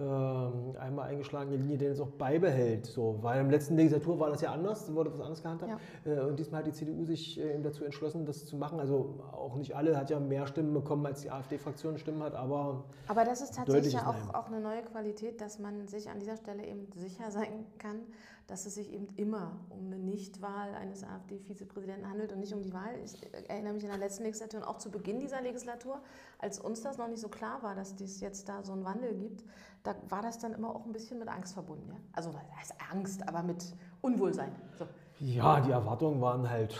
einmal 0.00 1.10
eingeschlagene 1.10 1.56
Linie, 1.56 1.76
den 1.76 1.92
es 1.92 2.00
auch 2.00 2.08
beibehält. 2.08 2.86
So, 2.86 3.18
weil 3.20 3.40
im 3.40 3.50
letzten 3.50 3.76
Legislatur 3.76 4.18
war 4.18 4.30
das 4.30 4.40
ja 4.40 4.50
anders, 4.52 4.92
wurde 4.94 5.10
das 5.10 5.20
anders 5.20 5.42
gehandhabt. 5.42 5.72
Ja. 6.04 6.12
Äh, 6.12 6.20
und 6.20 6.38
diesmal 6.38 6.60
hat 6.60 6.66
die 6.66 6.72
CDU 6.72 7.04
sich 7.04 7.38
äh, 7.38 7.60
dazu 7.60 7.84
entschlossen, 7.84 8.24
das 8.24 8.46
zu 8.46 8.56
machen. 8.56 8.80
Also 8.80 9.20
auch 9.32 9.56
nicht 9.56 9.76
alle, 9.76 9.96
hat 9.98 10.08
ja 10.08 10.18
mehr 10.18 10.46
Stimmen 10.46 10.72
bekommen, 10.72 11.04
als 11.04 11.20
die 11.20 11.30
AfD-Fraktion 11.30 11.98
Stimmen 11.98 12.22
hat, 12.22 12.34
aber. 12.34 12.84
Aber 13.06 13.24
das 13.24 13.42
ist 13.42 13.54
tatsächlich 13.54 13.92
ja 13.92 14.06
auch, 14.06 14.34
auch 14.34 14.46
eine 14.46 14.60
neue 14.60 14.82
Qualität, 14.82 15.40
dass 15.42 15.58
man 15.58 15.86
sich 15.88 16.08
an 16.08 16.18
dieser 16.18 16.36
Stelle 16.36 16.64
eben 16.66 16.88
sicher 16.94 17.30
sein 17.30 17.66
kann, 17.78 18.00
dass 18.46 18.66
es 18.66 18.74
sich 18.74 18.92
eben 18.92 19.08
immer 19.16 19.60
um 19.70 19.86
eine 19.86 19.98
Nichtwahl 19.98 20.74
eines 20.74 21.04
AfD-Vizepräsidenten 21.04 22.08
handelt 22.08 22.32
und 22.32 22.40
nicht 22.40 22.52
um 22.52 22.62
die 22.62 22.72
Wahl. 22.72 22.94
Ich 23.04 23.14
erinnere 23.48 23.74
mich 23.74 23.84
in 23.84 23.90
der 23.90 23.98
letzten 23.98 24.24
Legislatur 24.24 24.60
und 24.60 24.66
auch 24.66 24.78
zu 24.78 24.90
Beginn 24.90 25.20
dieser 25.20 25.40
Legislatur, 25.40 26.00
als 26.42 26.58
uns 26.58 26.82
das 26.82 26.98
noch 26.98 27.08
nicht 27.08 27.20
so 27.20 27.28
klar 27.28 27.62
war, 27.62 27.74
dass 27.74 27.94
es 28.00 28.20
jetzt 28.20 28.48
da 28.48 28.62
so 28.62 28.72
einen 28.72 28.84
Wandel 28.84 29.14
gibt, 29.14 29.44
da 29.84 29.94
war 30.08 30.22
das 30.22 30.38
dann 30.38 30.52
immer 30.52 30.74
auch 30.74 30.84
ein 30.84 30.92
bisschen 30.92 31.18
mit 31.18 31.28
Angst 31.28 31.54
verbunden. 31.54 31.88
Ja? 31.88 31.96
Also 32.12 32.34
heißt 32.58 32.74
Angst, 32.90 33.26
aber 33.26 33.42
mit 33.42 33.64
Unwohlsein. 34.00 34.52
So. 34.76 34.86
Ja, 35.20 35.60
die 35.60 35.70
Erwartungen 35.70 36.20
waren 36.20 36.48
halt 36.50 36.78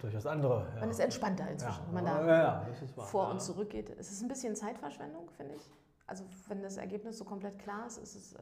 durchaus 0.00 0.26
andere. 0.26 0.66
Ja. 0.74 0.80
Man 0.80 0.90
ist 0.90 1.00
entspannter 1.00 1.48
inzwischen, 1.50 1.80
ja. 1.80 1.86
wenn 1.86 1.94
man 1.94 2.04
da 2.04 2.26
ja, 2.26 2.66
vor 2.96 3.30
und 3.30 3.40
zurück 3.40 3.70
geht. 3.70 3.88
Es 3.98 4.12
ist 4.12 4.22
ein 4.22 4.28
bisschen 4.28 4.54
Zeitverschwendung, 4.54 5.30
finde 5.30 5.54
ich. 5.54 5.70
Also 6.06 6.24
wenn 6.48 6.62
das 6.62 6.76
Ergebnis 6.76 7.18
so 7.18 7.24
komplett 7.24 7.58
klar 7.58 7.86
ist, 7.86 7.98
ist 7.98 8.16
es. 8.16 8.32
Äh, 8.34 8.38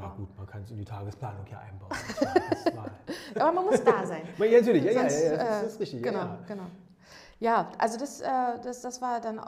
ja 0.00 0.14
gut, 0.16 0.36
man 0.36 0.46
kann 0.46 0.62
es 0.62 0.70
in 0.70 0.78
die 0.78 0.84
Tagesplanung 0.84 1.46
ja 1.46 1.58
einbauen. 1.60 1.92
aber 3.34 3.52
man 3.52 3.64
muss 3.66 3.84
da 3.84 4.06
sein. 4.06 4.22
ja, 4.38 4.58
natürlich, 4.60 4.84
ja, 4.84 4.92
ja, 4.92 5.02
ja, 5.02 5.36
das 5.36 5.74
ist 5.74 5.80
richtig. 5.80 6.02
Genau, 6.02 6.38
genau. 6.46 6.64
Ja, 7.42 7.72
also 7.76 7.98
das, 7.98 8.20
äh, 8.20 8.60
das, 8.62 8.82
das 8.82 9.02
war 9.02 9.20
dann 9.20 9.40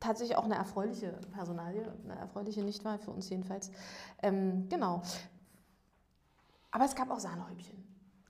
tatsächlich 0.00 0.36
auch 0.36 0.46
eine 0.46 0.56
erfreuliche 0.56 1.12
Personalie, 1.32 1.86
eine 2.02 2.18
erfreuliche 2.18 2.64
Nichtwahl 2.64 2.98
für 2.98 3.12
uns 3.12 3.30
jedenfalls. 3.30 3.70
Ähm, 4.20 4.68
genau. 4.68 5.00
Aber 6.72 6.86
es 6.86 6.96
gab 6.96 7.12
auch 7.12 7.20
Sahnehäubchen. 7.20 7.84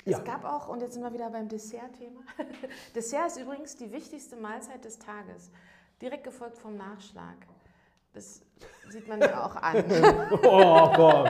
Ja. 0.04 0.18
Es 0.18 0.24
gab 0.24 0.44
auch, 0.44 0.68
und 0.68 0.82
jetzt 0.82 0.92
sind 0.92 1.02
wir 1.02 1.14
wieder 1.14 1.30
beim 1.30 1.48
Dessert-Thema. 1.48 2.20
Dessert 2.94 3.28
ist 3.28 3.38
übrigens 3.38 3.74
die 3.76 3.90
wichtigste 3.90 4.36
Mahlzeit 4.36 4.84
des 4.84 4.98
Tages, 4.98 5.50
direkt 6.02 6.24
gefolgt 6.24 6.58
vom 6.58 6.76
Nachschlag. 6.76 7.36
Das 8.12 8.42
sieht 8.90 9.08
man 9.08 9.18
ja 9.18 9.46
auch 9.46 9.56
an. 9.56 9.82
oh, 10.42 10.92
komm. 10.94 11.26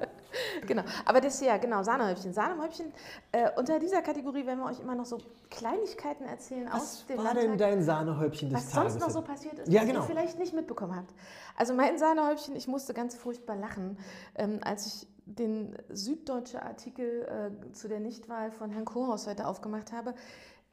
genau, 0.66 0.82
aber 1.04 1.20
Dessert, 1.20 1.62
genau, 1.62 1.82
Sahnehäubchen. 1.82 2.32
Sahnehäubchen, 2.32 2.92
äh, 3.32 3.50
unter 3.56 3.78
dieser 3.78 4.02
Kategorie 4.02 4.46
werden 4.46 4.60
wir 4.60 4.66
euch 4.66 4.80
immer 4.80 4.94
noch 4.94 5.06
so 5.06 5.18
Kleinigkeiten 5.50 6.24
erzählen 6.24 6.68
was 6.70 6.82
aus 6.82 7.06
dem 7.06 7.18
Was 7.18 7.24
war 7.24 7.34
denn 7.34 7.58
dein 7.58 7.82
Sahnehäubchen 7.82 8.50
des 8.50 8.58
was 8.58 8.70
Tages? 8.70 8.94
Was 8.94 9.00
sonst 9.00 9.06
noch 9.06 9.22
so 9.22 9.26
passiert 9.26 9.58
ist, 9.58 9.72
ja, 9.72 9.80
was 9.80 9.88
genau. 9.88 10.00
ihr 10.00 10.06
vielleicht 10.06 10.38
nicht 10.38 10.54
mitbekommen 10.54 10.96
habt. 10.96 11.14
Also 11.56 11.74
mein 11.74 11.98
Sahnehäubchen, 11.98 12.56
ich 12.56 12.68
musste 12.68 12.94
ganz 12.94 13.14
furchtbar 13.14 13.56
lachen, 13.56 13.98
ähm, 14.34 14.60
als 14.62 14.86
ich 14.86 15.08
den 15.26 15.76
süddeutsche 15.88 16.62
Artikel 16.62 17.50
äh, 17.62 17.72
zu 17.72 17.88
der 17.88 18.00
Nichtwahl 18.00 18.52
von 18.52 18.70
Herrn 18.70 18.84
Kohaus 18.84 19.26
heute 19.26 19.46
aufgemacht 19.46 19.92
habe. 19.92 20.14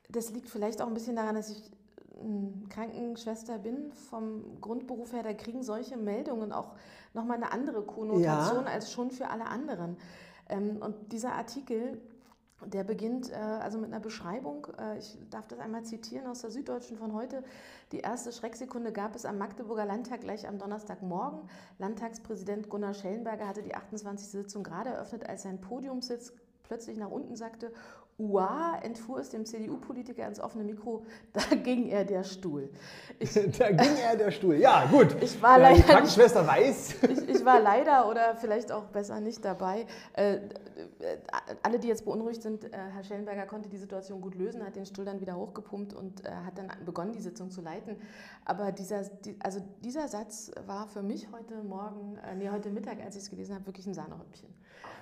Das 0.10 0.32
liegt 0.32 0.50
vielleicht 0.50 0.82
auch 0.82 0.88
ein 0.88 0.94
bisschen 0.94 1.16
daran, 1.16 1.36
dass 1.36 1.50
ich 1.50 1.72
Krankenschwester 2.70 3.58
bin, 3.58 3.92
vom 3.92 4.60
Grundberuf 4.62 5.14
her, 5.14 5.24
da 5.24 5.34
kriegen 5.34 5.64
solche 5.64 5.98
Meldungen 5.98 6.52
auch 6.52 6.74
nochmal 7.14 7.38
eine 7.38 7.52
andere 7.52 7.84
Konnotation 7.84 8.66
ja. 8.66 8.72
als 8.72 8.92
schon 8.92 9.12
für 9.12 9.30
alle 9.30 9.46
anderen. 9.46 9.98
Ähm, 10.50 10.78
und 10.82 11.12
dieser 11.12 11.34
Artikel, 11.34 12.02
der 12.66 12.84
beginnt 12.84 13.32
äh, 13.32 13.36
also 13.36 13.78
mit 13.78 13.92
einer 13.92 14.00
Beschreibung, 14.00 14.68
äh, 14.78 14.98
ich 15.00 15.18
darf 15.30 15.48
das 15.48 15.60
einmal 15.60 15.84
zitieren 15.84 16.28
aus 16.28 16.42
der 16.42 16.52
Süddeutschen 16.52 16.98
von 16.98 17.14
heute. 17.14 17.44
Die 17.92 18.00
erste 18.00 18.32
Schrecksekunde 18.32 18.92
gab 18.92 19.16
es 19.16 19.26
am 19.26 19.38
Magdeburger 19.38 19.86
Landtag 19.86 20.22
gleich 20.22 20.48
am 20.48 20.60
Donnerstagmorgen. 20.60 21.50
Landtagspräsident 21.80 22.70
Gunnar 22.70 22.94
Schellenberger 22.94 23.48
hatte 23.48 23.64
die 23.64 23.76
28. 23.76 24.28
Sitzung 24.28 24.64
gerade 24.64 24.92
eröffnet, 24.92 25.28
als 25.28 25.44
sein 25.44 25.60
Podiumssitz 25.60 26.34
plötzlich 26.64 26.98
nach 26.98 27.12
unten 27.12 27.36
sagte 27.36 27.72
Uah, 28.20 28.80
entfuhr 28.84 29.20
es 29.20 29.30
dem 29.30 29.44
CDU-Politiker 29.44 30.28
ins 30.28 30.40
offene 30.40 30.64
Mikro, 30.64 31.04
da 31.34 31.56
ging 31.56 31.90
er 31.90 32.06
der 32.06 32.24
Stuhl. 32.24 32.70
Ich, 33.20 33.34
da 33.58 33.72
ging 33.72 33.98
er 34.04 34.16
der 34.16 34.32
Stuhl, 34.32 34.56
ja 34.56 34.86
gut. 34.86 35.16
Ich 35.24 35.42
war 35.42 35.58
leider 35.58 35.78
die 35.78 35.84
Krankenschwester 35.84 36.46
weiß. 36.46 36.96
Ich, 37.04 37.30
ich, 37.30 37.46
war 37.46 37.60
leider 37.60 38.10
oder 38.10 38.36
vielleicht 38.36 38.72
auch 38.72 38.84
besser 38.86 39.20
nicht 39.20 39.44
dabei. 39.44 39.86
Äh, 40.14 40.36
äh, 40.36 40.40
alle, 41.64 41.80
die 41.80 41.88
jetzt 41.88 42.06
beunruhigt 42.06 42.42
sind, 42.42 42.66
äh, 42.66 42.70
Herr 42.72 43.04
Schellenberger 43.04 43.46
konnte 43.46 43.70
die 43.70 43.78
Situation 43.78 44.22
gut 44.22 44.36
lösen, 44.36 44.64
hat 44.64 44.76
den 44.76 44.86
Stuhl 44.86 45.06
dann 45.06 45.20
wieder 45.20 45.36
hochgepumpt 45.36 45.94
und 45.94 46.26
äh, 46.26 46.30
hat 46.46 46.58
dann 46.58 46.72
begonnen, 46.86 47.14
die 47.14 47.22
Sitzung 47.22 47.50
zu 47.50 47.62
leiten. 47.62 47.96
Aber 48.46 48.72
dieser, 48.72 49.04
die, 49.04 49.36
also 49.40 49.60
dieser 49.84 50.08
Satz 50.08 50.52
war 50.68 50.88
für 50.88 51.02
mich 51.02 51.30
heute 51.32 51.64
Morgen, 51.64 52.18
nee, 52.38 52.50
heute 52.50 52.70
Mittag, 52.70 53.02
als 53.04 53.16
ich 53.16 53.24
es 53.24 53.30
gelesen 53.30 53.56
habe, 53.56 53.66
wirklich 53.66 53.88
ein 53.88 53.94
Sahnehäubchen. 53.94 54.50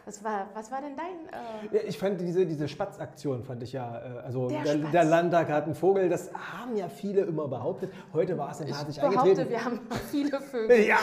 Was 0.06 0.24
war, 0.24 0.50
was 0.56 0.72
war 0.72 0.82
denn 0.82 0.96
dein... 0.96 1.74
Äh 1.74 1.76
ja, 1.76 1.82
ich 1.88 1.98
fand 1.98 2.20
diese, 2.20 2.46
diese 2.46 2.68
Spatzaktion, 2.68 3.44
fand 3.44 3.62
ich 3.62 3.74
ja, 3.74 4.00
äh, 4.00 4.26
also 4.26 4.50
der, 4.50 4.64
der, 4.64 4.76
der, 4.76 5.04
Landtag 5.04 5.50
hat 5.50 5.66
einen 5.66 5.76
Vogel, 5.76 6.10
das 6.10 6.32
haben 6.34 6.76
ja 6.76 6.90
viele 6.90 7.22
immer 7.22 7.48
behauptet. 7.48 7.92
Heute 8.12 8.36
war 8.38 8.52
es 8.52 8.58
dann 8.58 8.68
tatsächlich 8.68 9.02
eingetreten. 9.02 9.50
wir 9.50 9.64
haben 9.64 9.80
viele 10.12 10.42
Vögel. 10.42 10.88
ja, 10.88 10.98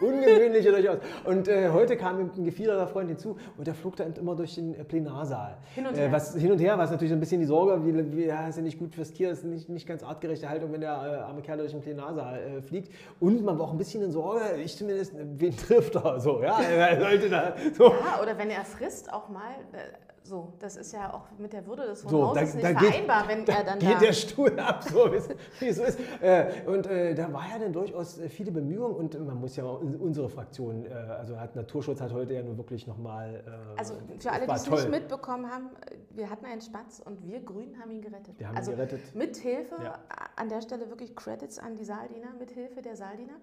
ungewöhnliche 0.00 0.72
durchaus. 0.72 0.98
Und 1.24 1.46
äh, 1.46 1.70
heute 1.70 1.96
kam 1.96 2.30
ein 2.36 2.44
gefiederter 2.44 2.88
Freund 2.88 3.08
hinzu 3.08 3.36
und 3.56 3.66
der 3.66 3.74
flog 3.74 3.96
dann 3.96 4.12
immer 4.14 4.34
durch 4.34 4.56
den 4.56 4.74
äh, 4.74 4.84
Plenarsaal. 4.84 5.56
Hin 5.74 5.86
und 5.86 5.96
her. 5.96 6.08
Äh, 6.08 6.12
was, 6.12 6.34
hin 6.34 6.50
und 6.50 6.58
her, 6.58 6.76
was 6.76 6.90
natürlich 6.90 7.10
so 7.10 7.16
ein 7.16 7.20
bisschen 7.20 7.40
die 7.40 7.46
Sorge, 7.46 7.86
wie, 7.86 8.16
wie 8.16 8.24
ja, 8.26 8.48
ist 8.48 8.56
ja 8.56 8.62
nicht 8.62 8.80
gut 8.80 8.94
fürs 8.94 9.12
Tier, 9.12 9.30
ist 9.30 9.44
nicht, 9.44 9.68
nicht 9.68 9.86
ganz 9.86 10.02
artgerechte 10.02 10.48
Haltung, 10.48 10.72
wenn 10.72 10.80
der 10.80 10.90
äh, 10.90 11.22
arme 11.22 11.40
Kerl 11.40 11.58
durch 11.58 11.70
den 11.70 11.82
Plenarsaal 11.82 12.62
fliegt. 12.62 12.92
Und 13.20 13.44
man 13.44 13.58
war 13.58 13.66
auch 13.66 13.72
ein 13.72 13.78
bisschen 13.78 14.02
in 14.02 14.10
Sorge, 14.10 14.40
ich 14.62 14.76
zumindest, 14.76 15.14
wen 15.16 15.56
trifft 15.56 15.94
er 15.94 16.18
so, 16.18 16.42
ja, 16.42 16.60
er 16.60 17.00
sollte 17.00 17.30
da 17.30 17.54
so. 17.76 17.92
Ja, 18.04 18.22
oder 18.22 18.38
wenn 18.38 18.50
er 18.50 18.64
frisst 18.64 19.12
auch 19.12 19.28
mal, 19.28 19.52
äh, 19.72 19.78
so, 20.26 20.54
das 20.58 20.76
ist 20.76 20.92
ja 20.92 21.12
auch 21.12 21.26
mit 21.38 21.52
der 21.52 21.66
Würde 21.66 21.84
des 21.84 22.02
Hohen 22.02 22.10
so, 22.10 22.28
Hauses 22.28 22.52
da, 22.52 22.56
nicht 22.56 22.64
da 22.64 22.80
vereinbar, 22.80 23.26
geht, 23.26 23.28
wenn 23.28 23.44
da 23.44 23.52
er 23.52 23.64
dann 23.64 23.78
geht 23.78 23.94
da 23.94 23.98
der 23.98 24.12
Stuhl 24.14 24.58
ab, 24.58 24.82
so 24.82 25.12
wie 25.12 25.66
es 25.66 25.76
so 25.76 25.84
ist. 25.84 25.98
Äh, 26.22 26.62
und 26.66 26.86
äh, 26.86 27.14
da 27.14 27.30
war 27.30 27.46
ja 27.50 27.58
dann 27.58 27.74
durchaus 27.74 28.18
viele 28.30 28.50
Bemühungen 28.50 28.96
und 28.96 29.26
man 29.26 29.38
muss 29.38 29.54
ja 29.56 29.64
unsere 29.64 30.30
Fraktion, 30.30 30.86
äh, 30.86 30.94
also 30.94 31.38
hat 31.38 31.54
Naturschutz 31.54 32.00
hat 32.00 32.12
heute 32.14 32.32
ja 32.32 32.42
nur 32.42 32.56
wirklich 32.56 32.86
nochmal. 32.86 33.42
Äh, 33.46 33.78
also 33.78 33.94
für 34.18 34.32
alle, 34.32 34.46
die 34.46 34.52
es 34.52 34.70
nicht 34.70 34.90
mitbekommen 34.90 35.50
haben, 35.50 35.68
wir 36.10 36.30
hatten 36.30 36.46
einen 36.46 36.62
Spatz 36.62 37.02
und 37.04 37.22
wir 37.22 37.40
Grünen 37.40 37.78
haben 37.78 37.90
ihn 37.90 38.00
gerettet. 38.00 38.38
Wir 38.38 38.48
haben 38.48 38.56
also 38.56 38.70
ihn 38.70 38.78
gerettet. 38.78 39.14
Mithilfe, 39.14 39.76
ja. 39.82 39.98
an 40.36 40.48
der 40.48 40.62
Stelle 40.62 40.88
wirklich 40.88 41.14
Credits 41.14 41.58
an 41.58 41.76
die 41.76 41.84
Saaldiener, 41.84 42.28
mithilfe 42.38 42.80
der 42.80 42.96
Saaldiener. 42.96 43.34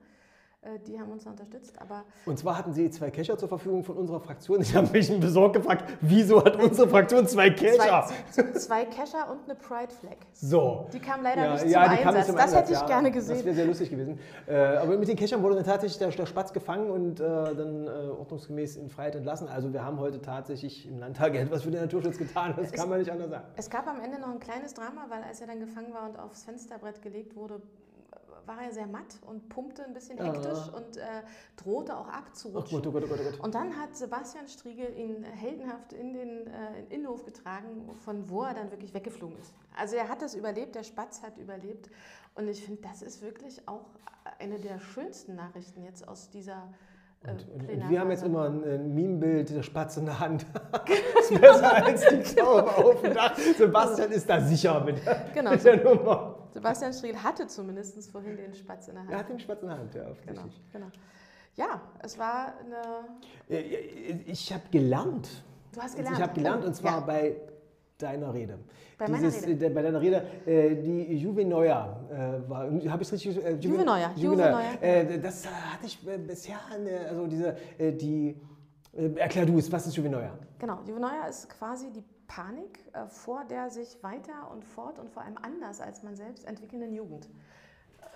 Äh, 0.63 0.77
die 0.85 0.99
haben 0.99 1.11
uns 1.11 1.25
unterstützt. 1.25 1.81
Aber 1.81 2.03
und 2.25 2.37
zwar 2.37 2.55
hatten 2.55 2.71
sie 2.71 2.89
zwei 2.91 3.09
Kescher 3.09 3.35
zur 3.35 3.49
Verfügung 3.49 3.83
von 3.83 3.97
unserer 3.97 4.19
Fraktion. 4.19 4.61
Ich 4.61 4.75
habe 4.75 4.87
mich 4.91 5.19
besorgt 5.19 5.55
gefragt, 5.55 5.91
wieso 6.01 6.43
hat 6.43 6.61
unsere 6.61 6.87
Fraktion 6.87 7.27
zwei 7.27 7.49
Kescher? 7.49 8.07
Zwei, 8.29 8.51
zwei 8.51 8.85
Kescher 8.85 9.31
und 9.31 9.39
eine 9.45 9.55
Pride 9.55 9.91
Flag. 9.91 10.17
So. 10.33 10.87
Die 10.93 10.99
kam 10.99 11.23
leider 11.23 11.45
ja, 11.45 11.51
nicht, 11.53 11.61
zum 11.61 11.71
ja, 11.71 11.81
Einsatz. 11.81 12.15
Nicht 12.15 12.25
zum 12.27 12.35
das 12.35 12.43
Einsatz. 12.43 12.61
hätte 12.61 12.73
ich 12.73 12.79
ja, 12.79 12.85
gerne 12.85 13.11
gesehen. 13.11 13.37
Das 13.37 13.45
wäre 13.45 13.55
sehr 13.55 13.65
lustig 13.65 13.89
gewesen. 13.89 14.19
Äh, 14.47 14.55
aber 14.55 14.97
mit 14.97 15.07
den 15.07 15.15
Keschern 15.15 15.41
wurde 15.41 15.55
dann 15.55 15.65
tatsächlich 15.65 15.97
der, 15.97 16.09
der 16.09 16.27
Spatz 16.27 16.53
gefangen 16.53 16.91
und 16.91 17.19
äh, 17.19 17.23
dann 17.23 17.87
ordnungsgemäß 17.87 18.75
in 18.75 18.89
Freiheit 18.89 19.15
entlassen. 19.15 19.47
Also 19.47 19.73
wir 19.73 19.83
haben 19.83 19.99
heute 19.99 20.21
tatsächlich 20.21 20.87
im 20.87 20.99
Landtag 20.99 21.33
etwas 21.35 21.63
für 21.63 21.71
den 21.71 21.81
Naturschutz 21.81 22.19
getan. 22.19 22.53
Das 22.55 22.67
es, 22.67 22.73
kann 22.73 22.87
man 22.87 22.99
nicht 22.99 23.09
anders 23.09 23.31
sagen. 23.31 23.45
Es 23.55 23.67
gab 23.67 23.87
am 23.87 23.99
Ende 23.99 24.19
noch 24.19 24.29
ein 24.29 24.39
kleines 24.39 24.75
Drama, 24.75 25.07
weil 25.09 25.23
als 25.23 25.41
er 25.41 25.47
dann 25.47 25.59
gefangen 25.59 25.91
war 25.91 26.07
und 26.07 26.19
aufs 26.19 26.43
Fensterbrett 26.43 27.01
gelegt 27.01 27.35
wurde, 27.35 27.61
war 28.45 28.61
er 28.61 28.71
sehr 28.71 28.87
matt 28.87 29.19
und 29.27 29.49
pumpte 29.49 29.83
ein 29.85 29.93
bisschen 29.93 30.17
hektisch 30.17 30.67
ja. 30.67 30.77
und 30.77 30.97
äh, 30.97 31.01
drohte 31.55 31.97
auch 31.97 32.07
abzurutschen. 32.07 32.79
Oh 32.79 32.81
Gott, 32.81 32.87
oh 32.87 32.91
Gott, 32.91 33.19
oh 33.19 33.23
Gott, 33.23 33.39
und 33.39 33.55
dann 33.55 33.75
hat 33.77 33.95
Sebastian 33.95 34.47
Striegel 34.47 34.97
ihn 34.97 35.23
heldenhaft 35.23 35.93
in 35.93 36.13
den 36.13 36.47
äh, 36.47 36.83
Innenhof 36.89 37.25
getragen, 37.25 37.89
von 38.03 38.29
wo 38.29 38.43
er 38.43 38.53
dann 38.53 38.71
wirklich 38.71 38.93
weggeflogen 38.93 39.37
ist. 39.39 39.53
Also 39.77 39.95
er 39.95 40.09
hat 40.09 40.21
das 40.21 40.35
überlebt, 40.35 40.75
der 40.75 40.83
Spatz 40.83 41.21
hat 41.21 41.37
überlebt. 41.37 41.89
Und 42.35 42.47
ich 42.47 42.63
finde, 42.63 42.81
das 42.81 43.01
ist 43.01 43.21
wirklich 43.21 43.67
auch 43.67 43.85
eine 44.39 44.59
der 44.59 44.79
schönsten 44.79 45.35
Nachrichten 45.35 45.83
jetzt 45.83 46.07
aus 46.07 46.29
dieser 46.29 46.69
und, 47.23 47.47
und, 47.53 47.69
und, 47.69 47.89
wir 47.89 47.99
haben 47.99 48.09
jetzt 48.09 48.23
immer 48.23 48.45
ein, 48.45 48.63
ein 48.63 48.95
Meme-Bild, 48.95 49.55
der 49.55 49.61
Spatz 49.61 49.95
in 49.97 50.05
der 50.05 50.19
Hand. 50.19 50.43
das 50.71 51.29
ist 51.29 51.39
besser 51.39 51.85
als 51.85 52.07
die 52.07 52.17
Klaue 52.17 52.63
auf 52.63 52.99
dem 52.99 53.13
Dach. 53.13 53.37
Sebastian 53.37 54.11
ist 54.11 54.27
da 54.27 54.41
sicher 54.41 54.83
mit 54.83 54.95
genau, 55.31 55.51
mit 55.51 55.63
der 55.63 55.83
Nummer. 55.83 56.30
Sebastian 56.53 56.93
Striegel 56.93 57.23
hatte 57.23 57.47
zumindest 57.47 58.09
vorhin 58.11 58.37
den 58.37 58.53
Spatz 58.53 58.87
in 58.87 58.95
der 58.95 59.03
Hand. 59.03 59.11
Er 59.11 59.19
hat 59.19 59.29
den 59.29 59.39
Spatz 59.39 59.61
in 59.61 59.67
der 59.69 59.77
Hand, 59.77 59.95
ja, 59.95 60.05
genau, 60.25 60.43
genau. 60.71 60.87
Ja, 61.55 61.81
es 62.01 62.17
war 62.17 62.53
eine. 62.59 63.61
Ich 64.25 64.51
habe 64.53 64.63
gelernt. 64.71 65.43
Du 65.73 65.81
hast 65.81 65.95
gelernt. 65.95 66.17
Ich 66.17 66.23
habe 66.23 66.33
gelernt 66.33 66.65
und 66.65 66.75
zwar 66.75 66.99
ja. 66.99 66.99
bei 67.01 67.35
deiner 67.97 68.33
Rede. 68.33 68.59
Bei 68.97 69.05
Dieses, 69.05 69.45
Rede. 69.45 69.65
Äh, 69.65 69.69
bei 69.69 69.81
deiner 69.81 70.01
Rede, 70.01 70.23
äh, 70.45 70.75
die 70.75 71.15
Juvenoia 71.17 71.99
äh, 72.09 72.49
war, 72.49 72.63
habe 72.63 73.03
ich 73.03 73.11
es 73.11 73.13
richtig? 73.13 73.43
Äh, 73.43 73.55
Juvenoia. 73.55 74.11
Juvenoia. 74.15 74.73
Äh, 74.81 75.19
das 75.19 75.47
hatte 75.47 75.85
ich 75.85 76.07
äh, 76.07 76.17
bisher, 76.17 76.59
eine, 76.71 77.07
also 77.09 77.27
diese, 77.27 77.55
äh, 77.77 77.91
die, 77.93 78.39
erklär 79.15 79.45
du 79.45 79.57
es, 79.57 79.71
was 79.71 79.87
ist 79.87 79.95
Juvenoia? 79.95 80.37
Genau, 80.59 80.79
Juvenoia 80.85 81.27
ist 81.27 81.49
quasi 81.49 81.91
die 81.91 82.03
Panik 82.31 82.79
vor 83.07 83.43
der 83.43 83.69
sich 83.69 84.01
weiter 84.03 84.49
und 84.51 84.63
fort 84.63 84.99
und 84.99 85.09
vor 85.09 85.21
allem 85.21 85.37
anders 85.41 85.81
als 85.81 86.01
man 86.01 86.15
selbst 86.15 86.45
entwickelnden 86.45 86.93
Jugend. 86.93 87.27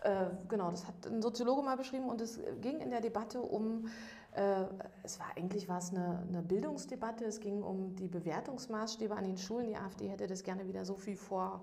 Äh, 0.04 0.28
genau, 0.47 0.71
das 0.71 0.88
hat 0.88 1.06
ein 1.06 1.21
Soziologe 1.21 1.62
mal 1.62 1.75
beschrieben 1.75 2.08
und 2.08 2.21
es 2.21 2.39
ging 2.62 2.80
in 2.80 2.91
der 2.91 3.01
Debatte 3.01 3.41
um, 3.41 3.89
äh, 4.36 4.63
es 5.04 5.19
war 5.19 5.28
eigentlich 5.36 5.67
war 5.67 5.80
es 5.80 5.89
eine, 5.89 6.23
eine, 6.30 6.41
Bildungsdebatte, 6.41 7.25
es 7.25 7.41
ging 7.41 7.62
um 7.62 7.93
die 7.97 8.08
Bewertungsmaßstäbe 8.08 9.13
an 9.13 9.25
den 9.25 9.38
Schulen. 9.38 9.67
Die 9.67 9.75
AfD 9.75 10.08
hätte 10.08 10.28
das 10.28 10.43
gerne 10.43 10.65
wieder 10.65 10.86
so 10.86 10.95
viel 10.95 11.17
vor. 11.17 11.62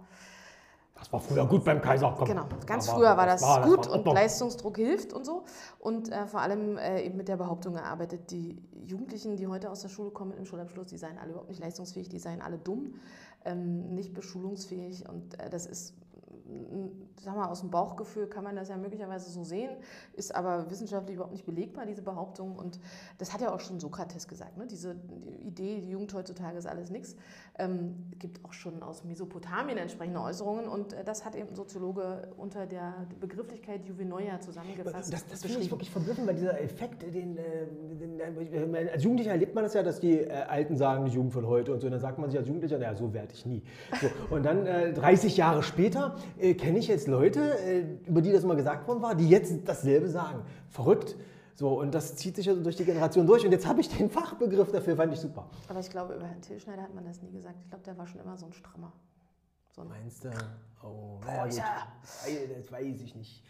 Das 0.95 1.13
war 1.13 1.21
früher 1.21 1.47
gut 1.47 1.65
beim 1.65 1.83
Kaiser. 1.83 2.15
Komm. 2.17 2.29
Genau, 2.29 2.45
ganz 2.67 2.89
Aber 2.89 2.99
früher 2.99 3.17
war 3.17 3.27
das, 3.27 3.43
war, 3.43 3.63
gut 3.63 3.87
das 3.87 3.89
war 3.89 4.07
und 4.07 4.15
Leistungsdruck 4.15 4.77
hilft 4.77 5.13
und 5.13 5.25
so. 5.25 5.45
Und 5.79 6.13
äh, 6.13 6.27
vor 6.27 6.41
allem 6.41 6.79
äh, 6.79 7.03
eben 7.03 7.17
mit 7.17 7.29
der 7.29 7.37
Behauptung 7.37 7.75
gearbeitet, 7.75 8.31
die 8.31 8.63
Jugendlichen, 8.85 9.37
die 9.37 9.47
heute 9.47 9.71
aus 9.71 9.83
der 9.83 9.89
Schule 9.89 10.11
kommen 10.11 10.33
im 10.33 10.45
Schulabschluss, 10.45 10.87
die 10.87 10.99
seien 10.99 11.19
alle 11.19 11.31
überhaupt 11.31 11.49
nicht 11.49 11.61
leistungsfähig, 11.61 12.09
die 12.09 12.19
seien 12.19 12.41
alle 12.41 12.59
dumm, 12.59 12.95
ähm, 13.45 13.95
nicht 13.95 14.15
beschulungsfähig. 14.15 15.09
Und 15.09 15.39
äh, 15.41 15.51
das 15.51 15.67
ist 15.67 15.95
sag 17.23 17.37
mal, 17.37 17.49
aus 17.49 17.61
dem 17.61 17.71
Bauchgefühl 17.71 18.27
kann 18.27 18.45
man 18.45 18.57
das 18.57 18.69
ja 18.69 18.77
möglicherweise 18.77 19.31
so 19.31 19.45
sehen, 19.45 19.71
ist 20.15 20.35
aber 20.35 20.71
wissenschaftlich 20.71 21.15
überhaupt 21.15 21.33
nicht 21.33 21.47
belegbar, 21.47 21.87
diese 21.87 22.03
Behauptung. 22.03 22.57
Und 22.57 22.81
das 23.19 23.33
hat 23.33 23.41
ja 23.41 23.55
auch 23.55 23.61
schon 23.61 23.81
Sokrates 23.81 24.27
gesagt. 24.29 24.57
Ne? 24.57 24.67
Diese 24.67 24.95
die 24.95 25.47
Idee, 25.47 25.81
die 25.81 25.91
Jugend 25.91 26.13
heutzutage 26.15 26.59
ist 26.59 26.67
alles 26.67 26.91
nichts, 26.91 27.17
ähm, 27.59 28.11
gibt 28.19 28.45
auch 28.45 28.53
schon 28.53 28.83
aus 28.83 29.05
Mesopotamien 29.05 29.79
entsprechende 29.79 30.21
Äußerungen. 30.21 30.69
Und 30.69 30.93
äh, 30.93 31.05
das 31.05 31.25
hat 31.25 31.37
eben 31.37 31.51
ein 31.51 31.55
Soziologe 31.55 32.29
unter 32.37 32.67
der 32.67 33.07
Begrifflichkeit 33.21 33.85
Juvenoia 33.87 34.41
zusammengefasst. 34.41 35.13
Das, 35.13 35.27
das 35.27 35.43
finde 35.43 35.61
ich 35.61 35.71
wirklich 35.71 35.91
verblüffend, 35.91 36.27
weil 36.27 36.35
dieser 36.35 36.61
Effekt, 36.61 37.03
den, 37.03 37.37
äh, 37.37 37.67
den, 38.01 38.21
als 38.91 39.03
Jugendlicher 39.03 39.33
erlebt 39.33 39.55
man 39.55 39.65
das 39.65 39.75
ja, 39.75 39.83
dass 39.83 40.01
die 40.01 40.19
äh, 40.19 40.33
Alten 40.33 40.77
sagen, 40.77 41.05
die 41.05 41.13
Jugend 41.13 41.33
von 41.33 41.47
heute 41.47 41.73
und 41.73 41.81
so. 41.81 41.87
Und 41.87 41.93
dann 41.93 42.01
sagt 42.01 42.19
man 42.19 42.31
sich 42.31 42.39
als 42.39 42.49
Jugendlicher, 42.49 42.79
naja, 42.79 42.95
so 42.95 43.13
werde 43.13 43.33
ich 43.33 43.47
nie. 43.47 43.63
So, 44.01 44.35
und 44.35 44.45
dann 44.45 44.67
äh, 44.67 44.93
30 44.93 45.37
Jahre 45.37 45.63
später 45.63 46.17
äh, 46.43 46.55
kenne 46.55 46.79
ich 46.79 46.89
jetzt 46.89 47.09
Leute, 47.09 47.59
äh, 47.59 47.81
über 48.07 48.21
die 48.21 48.33
das 48.33 48.45
mal 48.45 48.57
gesagt 48.57 48.87
worden 48.89 49.03
war, 49.03 49.15
die 49.15 49.29
jetzt 49.29 49.53
dasselbe 49.65 50.09
sagen. 50.09 50.43
Verrückt. 50.69 51.17
So, 51.55 51.79
und 51.79 51.95
das 51.95 52.17
zieht 52.17 52.37
sich 52.37 52.49
also 52.49 52.63
durch 52.63 52.77
die 52.77 52.85
Generation 52.85 53.27
durch. 53.27 53.45
Und 53.45 53.53
jetzt 53.53 53.67
habe 53.67 53.81
ich 53.81 53.89
den 53.89 54.11
Fachbegriff 54.11 54.73
dafür, 54.73 54.97
fand 54.97 55.13
ich 55.13 55.21
super. 55.21 55.49
Aber 55.69 55.81
ich 55.81 55.91
glaube, 55.91 56.15
über 56.15 56.27
Herrn 56.27 56.41
Tilschneider 56.41 56.83
hat 56.83 56.95
man 56.95 57.05
das 57.05 57.23
nie 57.23 57.31
gesagt. 57.31 57.57
Ich 57.61 57.69
glaube, 57.69 57.85
der 57.85 57.97
war 57.99 58.07
schon 58.07 58.21
immer 58.21 58.37
so 58.37 58.47
ein 58.47 58.53
Strammer. 58.53 58.93
So 59.71 59.83
ein 59.83 59.89
Meinst 59.89 60.25
du? 60.25 60.31
Oh, 60.83 61.21
gut. 61.21 61.29
Das 61.29 62.73
weiß 62.73 63.01
ich 63.01 63.15
nicht. 63.15 63.43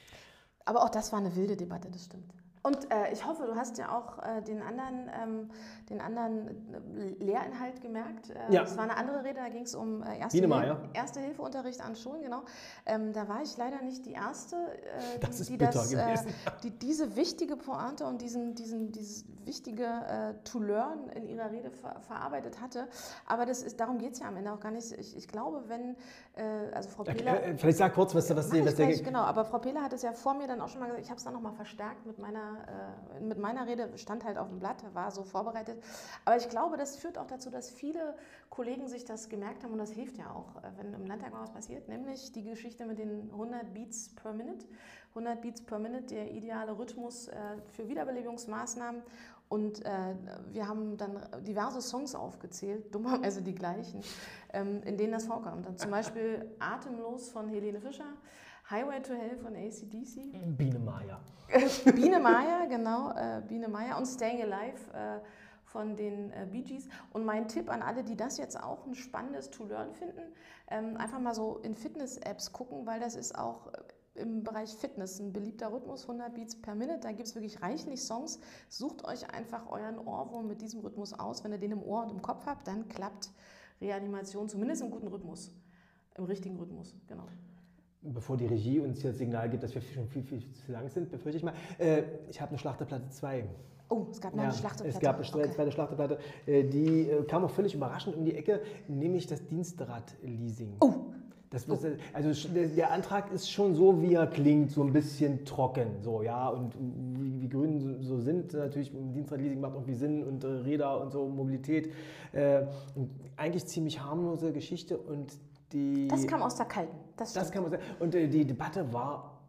Aber 0.65 0.83
auch 0.83 0.91
das 0.91 1.13
war 1.13 1.21
eine 1.21 1.35
wilde 1.35 1.57
Debatte, 1.57 1.91
das 1.91 2.05
stimmt. 2.05 2.33
Und 2.63 2.93
äh, 2.93 3.13
ich 3.13 3.27
hoffe, 3.27 3.45
du 3.47 3.57
hast 3.57 3.77
ja 3.79 3.97
auch 3.97 4.19
äh, 4.23 4.41
den 4.43 4.63
anderen, 4.63 5.11
ähm, 5.21 5.51
den 5.91 6.01
anderen 6.01 6.49
äh, 6.97 7.25
Lehrinhalt 7.25 7.81
gemerkt. 7.81 8.31
Äh, 8.31 8.55
ja. 8.55 8.63
Es 8.63 8.77
war 8.77 8.85
eine 8.85 8.97
andere 8.97 9.25
Rede, 9.25 9.41
da 9.41 9.49
ging 9.49 9.65
es 9.65 9.75
um 9.75 10.03
äh, 10.03 10.19
Erste, 10.19 10.39
Hilfe, 10.39 10.89
Erste 10.93 11.21
Hilfeunterricht 11.21 11.85
an 11.85 11.97
Schulen, 11.97 12.23
genau. 12.23 12.43
Ähm, 12.87 13.13
da 13.13 13.29
war 13.29 13.43
ich 13.43 13.57
leider 13.57 13.83
nicht 13.83 14.07
die 14.07 14.13
Erste, 14.13 14.57
äh, 14.57 15.19
die, 15.19 15.45
die, 15.45 15.59
das, 15.59 15.91
die, 16.63 16.71
diese 16.71 17.17
wichtige 17.17 17.57
Pointe 17.57 18.07
und 18.07 18.23
diesen, 18.23 18.55
diesen, 18.55 18.93
wichtige 19.45 20.35
To 20.45 20.61
Learn 20.61 21.09
in 21.11 21.27
ihrer 21.27 21.51
Rede 21.51 21.71
ver 21.71 22.01
verarbeitet 22.01 22.61
hatte. 22.61 22.89
Aber 23.27 23.47
das 23.47 23.63
ist, 23.63 23.79
darum 23.81 23.99
geht 23.99 24.15
es 24.15 24.21
ja 24.21 24.29
am 24.29 24.37
Ende 24.37 24.53
auch 24.53 24.61
gar 24.61 24.71
nicht. 24.71 24.93
Ich, 24.93 25.17
ich 25.17 25.29
glaube, 25.29 25.65
wenn, 25.69 25.97
also 26.73 26.89
Frau 26.89 27.05
Pehler... 27.05 27.57
Vielleicht 27.57 27.79
sag 27.79 27.95
kurz, 27.95 28.15
was, 28.15 28.29
was, 28.31 28.53
was 28.53 28.75
der... 28.75 28.87
Genau, 28.99 29.21
aber 29.21 29.45
Frau 29.45 29.59
Pehler 29.59 29.83
hat 29.83 29.93
es 29.93 30.03
ja 30.03 30.13
vor 30.13 30.35
mir 30.35 30.47
dann 30.47 30.61
auch 30.61 30.69
schon 30.69 30.81
mal 30.81 30.87
gesagt, 30.87 31.05
ich 31.05 31.11
habe 31.11 31.19
es 31.19 31.25
dann 31.25 31.35
nochmal 31.35 31.53
verstärkt 31.53 32.07
mit 32.07 32.19
meiner 32.19 32.63
äh, 32.69 33.21
mit 33.21 33.39
meiner 33.39 33.67
Rede 33.67 33.97
stand 33.97 34.25
halt 34.25 34.39
auf 34.39 34.49
dem 34.49 34.59
Blatt, 34.59 34.83
war 34.95 35.11
so 35.11 35.23
vorbereitet. 35.23 35.83
Aber 36.25 36.37
ich 36.37 36.49
glaube, 36.49 36.77
das 36.77 36.97
führt 36.97 37.19
auch 37.19 37.27
dazu, 37.27 37.51
dass 37.51 37.71
viele 37.71 38.15
Kollegen 38.51 38.89
sich 38.89 39.05
das 39.05 39.29
gemerkt 39.29 39.65
haben 39.65 39.73
und 39.73 39.79
das 39.79 39.93
hilft 39.93 40.19
ja 40.19 40.31
auch, 40.31 40.57
äh, 40.63 40.69
wenn 40.77 40.93
im 40.93 41.07
Landtag 41.07 41.33
mal 41.33 41.43
was 41.43 41.53
passiert, 41.53 41.89
nämlich 41.89 42.33
die 42.33 42.43
Geschichte 42.43 42.87
mit 42.87 42.99
den 42.99 43.31
100 43.31 43.73
Beats 43.75 44.15
per 44.15 44.33
Minute. 44.33 44.67
100 45.15 45.41
Beats 45.41 45.63
per 45.63 45.79
Minute, 45.79 46.15
der 46.15 46.31
ideale 46.31 46.77
Rhythmus 46.79 47.29
äh, 47.29 47.35
für 47.71 47.89
Wiederbelebungsmaßnahmen. 47.89 49.03
Und 49.49 49.85
äh, 49.85 50.15
wir 50.51 50.67
haben 50.67 50.97
dann 50.97 51.21
diverse 51.47 51.83
Songs 51.83 52.15
aufgezählt, 52.15 52.95
dummerweise 52.95 53.43
die 53.43 53.55
gleichen, 53.55 54.01
ähm, 54.53 54.83
in 54.85 54.97
denen 54.97 55.13
das 55.13 55.27
vorkam. 55.27 55.63
Dann 55.63 55.77
zum 55.77 55.91
Beispiel 55.91 56.51
Atemlos 56.59 57.29
von 57.31 57.49
Helene 57.49 57.81
Fischer, 57.81 58.15
Highway 58.71 59.03
to 59.03 59.13
Hell 59.13 59.37
von 59.37 59.55
ACDC. 59.55 60.57
Biene 60.57 60.79
Maya. 60.79 61.21
Biene 61.95 62.19
Maya, 62.19 62.65
genau, 62.65 63.11
äh, 63.11 63.43
Biene 63.47 63.69
Maya 63.69 63.99
und 63.99 64.07
Staying 64.07 64.43
Alive 64.43 65.21
von 65.73 65.97
den 65.97 66.31
äh, 66.33 66.47
Bee 66.51 66.63
Gees. 66.63 66.89
Und 67.13 67.25
mein 67.25 67.49
Tipp 67.49 67.71
an 67.71 67.83
alle, 67.83 68.05
die 68.05 68.17
das 68.17 68.37
jetzt 68.37 68.63
auch 68.63 68.87
ein 68.87 68.95
spannendes 68.95 69.51
To-Learn 69.51 69.93
finden, 69.95 70.33
ähm, 70.69 70.97
einfach 70.99 71.19
mal 71.19 71.35
so 71.35 71.59
in 71.63 71.75
Fitness-Apps 71.75 72.53
gucken, 72.53 72.87
weil 72.87 73.01
das 73.01 73.17
ist 73.17 73.37
auch 73.37 73.73
im 74.15 74.43
Bereich 74.43 74.71
Fitness 74.75 75.19
ein 75.19 75.33
beliebter 75.33 75.73
Rhythmus, 75.73 76.03
100 76.03 76.35
Beats 76.35 76.61
per 76.61 76.75
Minute. 76.75 77.01
Da 77.01 77.13
gibt 77.13 77.29
es 77.29 77.35
wirklich 77.35 77.63
reichlich 77.63 78.03
Songs. 78.03 78.41
Sucht 78.69 79.05
euch 79.05 79.31
einfach 79.31 79.71
euren 79.71 79.99
Ohrwurm 79.99 80.49
mit 80.49 80.61
diesem 80.61 80.81
Rhythmus 80.81 81.13
aus. 81.13 81.45
Wenn 81.45 81.53
ihr 81.53 81.59
den 81.59 81.73
im 81.73 81.83
Ohr 81.83 82.03
und 82.03 82.11
im 82.11 82.23
Kopf 82.23 82.47
habt, 82.47 82.69
dann 82.69 82.89
klappt 82.89 83.31
Reanimation 83.81 84.49
zumindest 84.49 84.83
im 84.83 84.91
guten 84.91 85.09
Rhythmus, 85.09 85.51
im 86.17 86.25
richtigen 86.25 86.57
Rhythmus, 86.57 86.95
genau 87.07 87.27
bevor 88.03 88.37
die 88.37 88.47
Regie 88.47 88.81
uns 88.81 89.01
hier 89.01 89.11
das 89.11 89.19
Signal 89.19 89.49
gibt, 89.49 89.63
dass 89.63 89.75
wir 89.75 89.83
schon 89.83 90.09
viel, 90.09 90.23
viel 90.23 90.43
zu 90.67 90.73
lang 90.73 90.89
sind, 90.89 91.11
befürchte 91.11 91.39
ich 91.39 91.45
mal. 91.45 91.55
Äh, 91.79 92.03
ich 92.29 92.41
habe 92.41 92.51
eine 92.51 92.59
Schlachterplatte 92.59 93.09
2. 93.09 93.45
Oh, 93.89 94.07
es 94.11 94.21
gab 94.21 94.35
noch 94.35 94.43
ja, 94.43 94.49
eine 94.49 94.59
Schlachterplatte. 94.59 94.97
Es 94.97 95.01
gab 95.01 95.17
eine 95.17 95.45
okay. 95.45 95.55
zweite 95.55 95.73
Schlachterplatte. 95.73 96.19
Äh, 96.47 96.65
die 96.65 97.09
äh, 97.09 97.25
kam 97.25 97.45
auch 97.45 97.51
völlig 97.51 97.75
überraschend 97.75 98.17
um 98.17 98.25
die 98.25 98.35
Ecke, 98.35 98.61
nämlich 98.89 99.27
das 99.27 99.47
Dienstrad-Leasing. 99.47 100.77
Oh! 100.81 101.13
Das, 101.53 101.69
oh. 101.69 101.79
also 102.15 102.49
der 102.49 102.91
Antrag 102.91 103.31
ist 103.31 103.51
schon 103.51 103.75
so, 103.75 104.01
wie 104.01 104.15
er 104.15 104.27
klingt, 104.27 104.71
so 104.71 104.83
ein 104.83 104.93
bisschen 104.93 105.45
trocken, 105.45 106.01
so 106.01 106.23
ja. 106.23 106.49
Und 106.49 106.75
wie, 107.21 107.43
wie 107.43 107.49
Grünen 107.49 108.03
so 108.03 108.19
sind, 108.19 108.55
natürlich 108.55 108.91
Dienstradleasing 108.93 109.61
macht 109.61 109.75
irgendwie 109.75 109.95
Sinn 109.95 110.25
und 110.25 110.43
äh, 110.43 110.47
Räder 110.47 111.01
und 111.01 111.13
so 111.13 111.27
Mobilität. 111.29 111.93
Äh, 112.33 112.63
eigentlich 113.37 113.67
ziemlich 113.67 114.01
harmlose 114.01 114.53
Geschichte 114.53 114.97
und 114.97 115.35
die, 115.73 116.09
das 116.09 116.27
kam 116.27 116.43
aus 116.43 116.57
der 116.57 116.67
Kalten. 116.67 116.97
Das, 117.17 117.33
das 117.35 117.51
kam 117.51 117.65
aus 117.65 117.71
der, 117.71 117.81
und 118.01 118.15
äh, 118.15 118.29
die 118.29 118.47
Debatte 118.47 118.91
war 118.93 119.43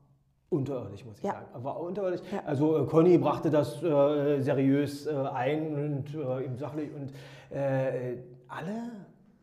unterirdisch, 0.50 1.06
muss 1.06 1.18
ich 1.18 1.24
ja. 1.24 1.34
sagen. 1.34 1.64
War 1.64 1.80
unterirdisch. 1.80 2.22
Ja. 2.32 2.44
Also 2.46 2.84
äh, 2.84 2.86
Conny 2.86 3.18
brachte 3.18 3.50
das 3.50 3.82
äh, 3.82 4.42
seriös 4.42 5.08
äh, 5.08 5.12
ein 5.12 5.74
und 5.74 6.14
äh, 6.14 6.46
eben 6.46 6.58
sachlich 6.58 6.90
und 6.94 7.12
äh, 7.56 8.18
alle, 8.48 8.92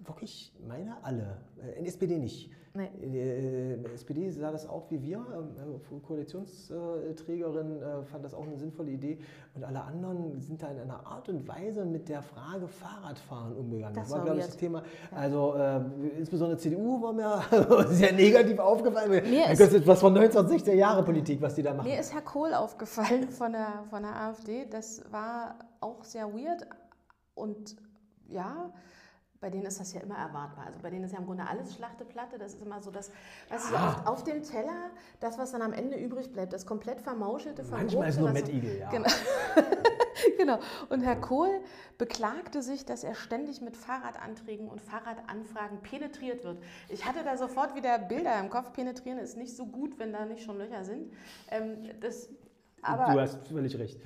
wirklich, 0.05 0.53
meine 0.67 1.03
alle, 1.05 1.39
in 1.77 1.87
SPD 1.87 2.19
nicht 2.19 2.51
Nee. 2.73 2.89
Die 3.03 3.19
äh, 3.19 3.95
SPD 3.95 4.31
sah 4.31 4.53
das 4.53 4.69
auch 4.69 4.89
wie 4.91 5.03
wir, 5.03 5.19
ähm, 5.35 5.57
äh, 5.59 6.01
Koalitionsträgerin 6.07 7.83
äh, 7.83 8.05
fand 8.05 8.25
das 8.25 8.33
auch 8.33 8.47
eine 8.47 8.57
sinnvolle 8.57 8.93
Idee 8.93 9.19
und 9.57 9.65
alle 9.65 9.83
anderen 9.83 10.41
sind 10.41 10.63
da 10.63 10.69
in 10.69 10.79
einer 10.79 11.05
Art 11.05 11.29
und 11.29 11.49
Weise 11.49 11.85
mit 11.85 12.09
der 12.09 12.23
Frage 12.23 12.69
Fahrradfahren 12.69 13.57
umgegangen. 13.57 13.97
Das, 13.97 14.09
das 14.09 14.19
war, 14.19 14.25
glaube 14.25 14.39
ich, 14.39 14.47
das 14.47 14.57
Thema. 14.57 14.85
Ja. 15.11 15.17
Also 15.17 15.55
äh, 15.57 15.81
insbesondere 16.19 16.59
CDU 16.59 17.03
war 17.03 17.13
mir 17.13 17.43
sehr 17.89 18.13
negativ 18.13 18.61
aufgefallen. 18.61 19.11
Mir 19.29 19.51
ist, 19.51 19.87
was 19.87 19.99
von 19.99 20.17
1960er 20.17 20.75
Jahre 20.75 21.03
Politik, 21.03 21.43
was 21.43 21.57
die 21.57 21.65
da 21.65 21.75
machen. 21.75 21.89
Mir 21.89 21.99
ist 21.99 22.15
Herr 22.15 22.23
Kohl 22.23 22.55
aufgefallen 22.55 23.29
von 23.31 23.51
der, 23.51 23.83
von 23.91 24.03
der 24.05 24.15
AfD. 24.15 24.67
Das 24.71 25.03
war 25.11 25.57
auch 25.81 26.05
sehr 26.05 26.33
weird 26.33 26.65
und 27.35 27.75
ja, 28.29 28.73
bei 29.41 29.49
denen 29.49 29.65
ist 29.65 29.81
das 29.81 29.95
ja 29.95 30.01
immer 30.01 30.17
erwartbar. 30.17 30.67
Also 30.67 30.79
bei 30.83 30.91
denen 30.91 31.05
ist 31.05 31.13
ja 31.13 31.19
im 31.19 31.25
Grunde 31.25 31.47
alles 31.47 31.75
Schlachteplatte. 31.75 32.37
Das 32.39 32.55
ist 32.55 32.63
immer 32.63 32.83
so, 32.83 32.91
dass, 32.91 33.11
weißt 33.49 33.67
du, 33.67 33.71
so 33.71 33.77
auf, 33.77 34.07
auf, 34.07 34.25
dem 34.25 34.43
Teller, 34.43 34.91
das, 35.19 35.39
was 35.39 35.53
dann 35.53 35.63
am 35.63 35.73
Ende 35.73 35.97
übrig 35.97 36.31
bleibt, 36.31 36.53
das 36.53 36.67
komplett 36.67 37.01
vermauschelte 37.01 37.65
von 37.65 37.79
Manchmal 37.79 38.11
ist 38.11 38.21
nur 38.21 38.31
Mettigel, 38.33 38.79
ja. 38.79 38.91
Genau. 38.91 39.09
genau. 40.37 40.59
Und 40.91 41.01
Herr 41.01 41.17
Kohl 41.17 41.61
beklagte 41.97 42.63
sich, 42.63 42.85
dass 42.85 43.03
er 43.03 43.15
ständig 43.15 43.63
mit 43.63 43.79
Fahrradanträgen 43.79 44.69
und 44.69 44.83
Fahrradanfragen 44.83 45.81
penetriert 45.81 46.45
wird. 46.45 46.59
Ich 46.91 47.07
hatte 47.07 47.25
da 47.25 47.39
sofort 47.39 47.75
wieder 47.75 47.99
Bilder 47.99 48.39
im 48.41 48.51
Kopf. 48.51 48.75
Penetrieren 48.75 49.19
ist 49.19 49.39
nicht 49.39 49.57
so 49.57 49.65
gut, 49.65 49.99
wenn 49.99 50.13
da 50.13 50.27
nicht 50.27 50.45
schon 50.45 50.59
Löcher 50.59 50.85
sind. 50.85 51.13
Ähm, 51.51 51.89
das, 52.01 52.29
aber, 52.83 53.15
du 53.15 53.21
hast 53.21 53.49
völlig 53.49 53.79
recht. 53.79 53.99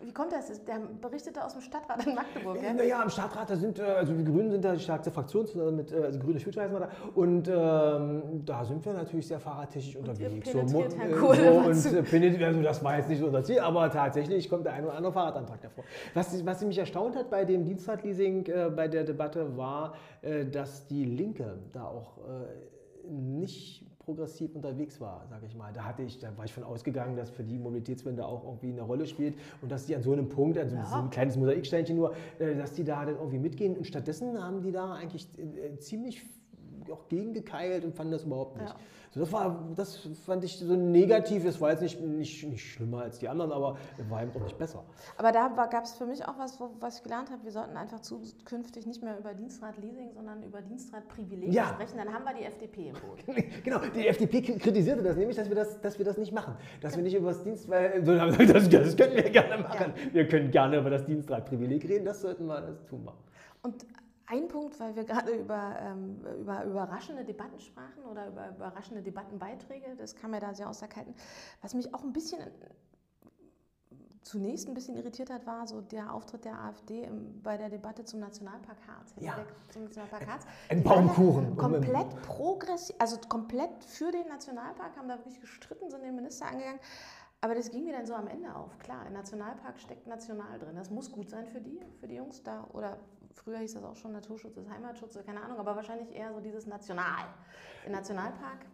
Wie 0.00 0.12
kommt 0.12 0.32
das? 0.32 0.64
Der 0.64 0.80
berichtete 1.00 1.44
aus 1.44 1.52
dem 1.52 1.62
Stadtrat 1.62 2.04
in 2.04 2.14
Magdeburg, 2.14 2.62
ja? 2.62 2.72
Naja, 2.74 3.02
im 3.02 3.10
Stadtrat, 3.10 3.48
da 3.48 3.56
sind, 3.56 3.78
äh, 3.78 3.82
also 3.82 4.12
die 4.12 4.24
Grünen 4.24 4.50
sind 4.50 4.64
da 4.64 4.74
die 4.74 4.80
stärkste 4.80 5.10
Fraktion, 5.10 5.46
mit, 5.76 5.92
äh, 5.92 6.02
also 6.02 6.18
Grüne 6.18 6.40
Future 6.40 6.64
heißen 6.64 6.74
wir 6.74 6.80
da. 6.80 6.90
Und 7.14 7.48
ähm, 7.48 8.44
da 8.44 8.64
sind 8.64 8.84
wir 8.84 8.92
natürlich 8.92 9.28
sehr 9.28 9.38
fahrradtechnisch 9.38 9.96
und 9.96 10.08
unterwegs. 10.08 10.50
So, 10.50 10.58
Herrn 10.58 11.12
Kohle 11.12 11.52
so, 11.52 11.58
und 11.58 12.42
also 12.42 12.62
das 12.62 12.84
war 12.84 12.96
jetzt 12.96 13.08
nicht 13.08 13.22
unser 13.22 13.44
Ziel, 13.44 13.60
aber 13.60 13.90
tatsächlich 13.90 14.48
kommt 14.50 14.66
der 14.66 14.72
ein 14.72 14.84
oder 14.84 14.94
andere 14.94 15.12
Fahrradantrag 15.12 15.60
davor. 15.60 15.84
Was, 16.14 16.44
was 16.44 16.64
mich 16.64 16.78
erstaunt 16.78 17.14
hat 17.14 17.30
bei 17.30 17.44
dem 17.44 17.64
Dienstradleasing, 17.64 18.46
äh, 18.46 18.70
bei 18.74 18.88
der 18.88 19.04
Debatte, 19.04 19.56
war, 19.56 19.94
äh, 20.22 20.44
dass 20.44 20.86
die 20.88 21.04
Linke 21.04 21.58
da 21.72 21.84
auch 21.84 22.18
äh, 22.18 23.08
nicht 23.08 23.84
progressiv 24.06 24.54
unterwegs 24.54 25.00
war, 25.00 25.26
sage 25.28 25.46
ich 25.46 25.56
mal. 25.56 25.72
Da, 25.72 25.84
hatte 25.84 26.02
ich, 26.04 26.20
da 26.20 26.28
war 26.38 26.44
ich 26.44 26.52
von 26.52 26.62
ausgegangen, 26.62 27.16
dass 27.16 27.28
für 27.28 27.42
die 27.42 27.58
Mobilitätswende 27.58 28.24
auch 28.24 28.44
irgendwie 28.44 28.68
eine 28.68 28.82
Rolle 28.82 29.04
spielt 29.04 29.34
und 29.60 29.70
dass 29.70 29.86
die 29.86 29.96
an 29.96 30.02
so 30.02 30.12
einem 30.12 30.28
Punkt, 30.28 30.56
also 30.56 30.76
ja. 30.76 31.02
ein 31.02 31.10
kleines 31.10 31.36
Mosaiksteinchen 31.36 31.96
nur, 31.96 32.14
äh, 32.38 32.54
dass 32.54 32.72
die 32.72 32.84
da 32.84 33.04
dann 33.04 33.16
irgendwie 33.16 33.40
mitgehen. 33.40 33.76
Und 33.76 33.84
stattdessen 33.84 34.40
haben 34.40 34.62
die 34.62 34.70
da 34.70 34.94
eigentlich 34.94 35.26
äh, 35.38 35.76
ziemlich 35.78 36.22
auch 36.92 37.08
gegengekeilt 37.08 37.84
und 37.84 37.94
fanden 37.94 38.12
das 38.12 38.24
überhaupt 38.24 38.56
nicht. 38.56 38.70
Ja. 38.70 38.76
So, 39.16 39.20
das, 39.20 39.32
war, 39.32 39.64
das 39.74 39.96
fand 40.26 40.44
ich 40.44 40.58
so 40.58 40.76
negativ. 40.76 41.46
Es 41.46 41.58
war 41.58 41.70
jetzt 41.70 41.80
nicht, 41.80 41.98
nicht, 42.00 42.46
nicht 42.46 42.72
schlimmer 42.72 43.00
als 43.00 43.18
die 43.18 43.28
anderen, 43.28 43.50
aber 43.50 43.78
war 44.10 44.22
eben 44.22 44.30
auch 44.36 44.42
nicht 44.42 44.58
besser. 44.58 44.84
Aber 45.16 45.32
da 45.32 45.48
gab 45.48 45.84
es 45.84 45.94
für 45.94 46.04
mich 46.04 46.22
auch 46.28 46.38
was, 46.38 46.60
was 46.80 46.98
ich 46.98 47.02
gelernt 47.02 47.30
habe. 47.30 47.42
Wir 47.42 47.50
sollten 47.50 47.78
einfach 47.78 48.00
zukünftig 48.00 48.84
nicht 48.84 49.02
mehr 49.02 49.18
über 49.18 49.32
Dienstrat-Leasing, 49.32 50.12
sondern 50.12 50.42
über 50.42 50.60
Dienstrat-Privilegien 50.60 51.50
ja. 51.50 51.68
sprechen. 51.68 51.96
Dann 51.96 52.12
haben 52.12 52.24
wir 52.24 52.34
die 52.34 52.44
FDP 52.44 52.88
im 52.88 52.94
Boot. 52.94 53.24
genau, 53.64 53.78
die 53.94 54.06
FDP 54.06 54.42
kritisierte 54.58 55.02
das 55.02 55.16
nämlich, 55.16 55.36
dass 55.36 55.48
wir 55.48 55.56
das, 55.56 55.80
dass 55.80 55.96
wir 55.96 56.04
das 56.04 56.18
nicht 56.18 56.32
machen. 56.32 56.54
Dass 56.82 56.94
wir 56.94 57.02
nicht 57.02 57.14
über 57.14 57.28
das 57.28 57.42
Dienst... 57.42 57.66
Das, 58.56 58.68
das 58.68 58.96
können 58.96 59.16
wir 59.16 59.30
gerne 59.30 59.62
machen. 59.62 59.92
Ja. 59.96 60.14
Wir 60.14 60.28
können 60.28 60.50
gerne 60.50 60.78
über 60.78 60.90
das 60.90 61.04
Dienstrat-Privileg 61.06 61.88
reden. 61.88 62.04
Das 62.04 62.20
sollten 62.20 62.46
wir, 62.46 62.60
das 62.60 62.84
tun 62.86 63.04
wir. 63.04 63.14
Und 63.62 63.86
ein 64.26 64.48
Punkt, 64.48 64.78
weil 64.80 64.96
wir 64.96 65.04
gerade 65.04 65.32
über, 65.32 65.76
ähm, 65.80 66.20
über 66.40 66.64
überraschende 66.64 67.24
Debatten 67.24 67.60
sprachen 67.60 68.04
oder 68.04 68.28
über 68.28 68.48
überraschende 68.50 69.02
Debattenbeiträge, 69.02 69.96
das 69.96 70.16
kam 70.16 70.34
ja 70.34 70.40
da 70.40 70.54
sehr 70.54 70.68
aus 70.68 70.80
der 70.80 70.88
Kalten. 70.88 71.14
Was 71.62 71.74
mich 71.74 71.94
auch 71.94 72.02
ein 72.02 72.12
bisschen 72.12 72.40
zunächst 74.26 74.66
ein 74.66 74.74
bisschen 74.74 74.96
irritiert 74.96 75.30
hat, 75.30 75.46
war 75.46 75.66
so 75.68 75.80
der 75.80 76.12
Auftritt 76.12 76.44
der 76.44 76.58
AfD 76.60 77.04
im, 77.04 77.40
bei 77.42 77.56
der 77.56 77.68
Debatte 77.68 78.04
zum 78.04 78.18
Nationalpark 78.20 78.78
Harz. 78.88 79.14
Ja. 79.20 79.38
Zum 79.70 79.84
Nationalpark 79.84 80.26
Harz. 80.26 80.44
Ein 80.68 80.82
Baumkuchen. 80.82 81.56
Komplett 81.56 82.22
progressiv, 82.22 82.96
also 82.98 83.18
komplett 83.28 83.84
für 83.84 84.10
den 84.10 84.26
Nationalpark, 84.26 84.96
haben 84.96 85.08
da 85.08 85.16
wirklich 85.16 85.40
gestritten, 85.40 85.90
sind 85.90 86.02
den 86.02 86.16
Minister 86.16 86.46
angegangen. 86.46 86.80
Aber 87.40 87.54
das 87.54 87.70
ging 87.70 87.84
mir 87.84 87.92
dann 87.92 88.06
so 88.06 88.14
am 88.14 88.26
Ende 88.26 88.54
auf. 88.56 88.76
Klar, 88.80 89.06
im 89.06 89.12
Nationalpark 89.12 89.78
steckt 89.78 90.08
national 90.08 90.58
drin. 90.58 90.74
Das 90.74 90.90
muss 90.90 91.12
gut 91.12 91.30
sein 91.30 91.46
für 91.46 91.60
die, 91.60 91.80
für 92.00 92.08
die 92.08 92.16
Jungs 92.16 92.42
da 92.42 92.66
oder 92.72 92.98
früher 93.36 93.58
hieß 93.58 93.74
das 93.74 93.84
auch 93.84 93.96
schon 93.96 94.12
Naturschutz 94.12 94.56
ist 94.56 94.68
Heimatschutz, 94.68 95.18
keine 95.24 95.42
Ahnung, 95.42 95.58
aber 95.58 95.76
wahrscheinlich 95.76 96.14
eher 96.14 96.32
so 96.32 96.40
dieses 96.40 96.66
National. 96.66 97.24
Nationalpark, 97.88 98.66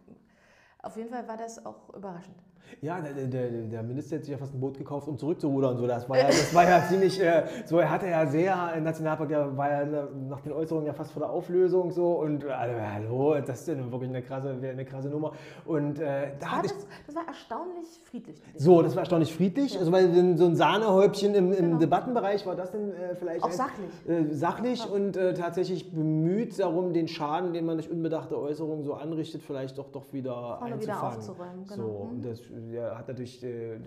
auf 0.79 0.97
jeden 0.97 1.09
Fall 1.09 1.27
war 1.27 1.37
das 1.37 1.63
auch 1.65 1.93
überraschend. 1.93 2.41
Ja, 2.81 2.99
der, 2.99 3.27
der, 3.27 3.49
der, 3.49 3.83
Minister 3.83 4.17
hat 4.17 4.25
sich 4.25 4.31
ja 4.31 4.37
fast 4.37 4.53
ein 4.53 4.59
Boot 4.59 4.77
gekauft, 4.77 5.07
um 5.07 5.17
zurückzurudern. 5.17 5.77
So, 5.77 5.87
das, 5.87 6.09
war 6.09 6.17
ja, 6.17 6.27
das 6.27 6.53
war 6.53 6.67
ja 6.67 6.85
ziemlich, 6.89 7.21
äh, 7.21 7.43
so 7.65 7.77
er 7.77 7.89
hatte 7.89 8.07
ja 8.07 8.25
sehr, 8.25 8.73
im 8.75 8.83
Nationalpark 8.83 9.29
der 9.29 9.55
war 9.55 9.71
ja 9.71 10.07
nach 10.27 10.41
den 10.41 10.51
Äußerungen 10.51 10.85
ja 10.85 10.93
fast 10.93 11.11
vor 11.11 11.21
der 11.21 11.29
Auflösung 11.29 11.91
so 11.91 12.13
und 12.13 12.45
also, 12.45 12.75
hallo, 12.79 13.35
das 13.39 13.59
ist 13.59 13.67
denn 13.69 13.91
wirklich 13.91 14.09
eine 14.09 14.21
krasse, 14.21 14.55
eine 14.61 14.85
krasse 14.85 15.09
Nummer. 15.09 15.33
Und 15.65 15.99
äh, 15.99 16.31
da 16.39 16.51
war 16.53 16.61
das, 16.61 16.73
das, 17.07 17.15
war 17.15 17.27
erstaunlich 17.27 17.87
friedlich. 18.03 18.41
So, 18.55 18.81
das 18.81 18.95
war 18.95 19.03
erstaunlich 19.03 19.33
friedlich. 19.33 19.73
Ja. 19.73 19.79
Also 19.79 19.91
weil 19.91 20.37
so 20.37 20.45
ein 20.45 20.55
Sahnehäubchen 20.55 21.35
im, 21.35 21.51
im 21.51 21.65
genau. 21.65 21.77
Debattenbereich 21.79 22.45
war 22.45 22.55
das 22.55 22.71
denn 22.71 22.91
äh, 22.91 23.15
vielleicht 23.15 23.43
auch 23.43 23.49
ein, 23.49 23.53
sachlich, 23.53 24.09
äh, 24.09 24.33
sachlich 24.33 24.85
ja. 24.85 24.91
und 24.91 25.15
äh, 25.15 25.33
tatsächlich 25.33 25.91
bemüht 25.91 26.59
darum, 26.59 26.93
den 26.93 27.07
Schaden, 27.07 27.53
den 27.53 27.65
man 27.65 27.77
durch 27.77 27.89
unbedachte 27.89 28.37
Äußerungen 28.37 28.83
so 28.83 28.93
anrichtet, 28.93 29.41
vielleicht 29.41 29.77
doch 29.77 29.89
doch 29.89 30.11
wieder 30.11 30.57
Vorne 30.59 30.75
einzufangen. 30.75 30.81
Wieder 30.81 31.17
aufzuräumen. 31.17 31.67
Genau. 31.67 31.87
So, 31.87 32.09
mhm. 32.11 32.21
das 32.21 32.39
der 32.71 32.97
hat 32.97 33.07
natürlich 33.07 33.43
äh, 33.43 33.79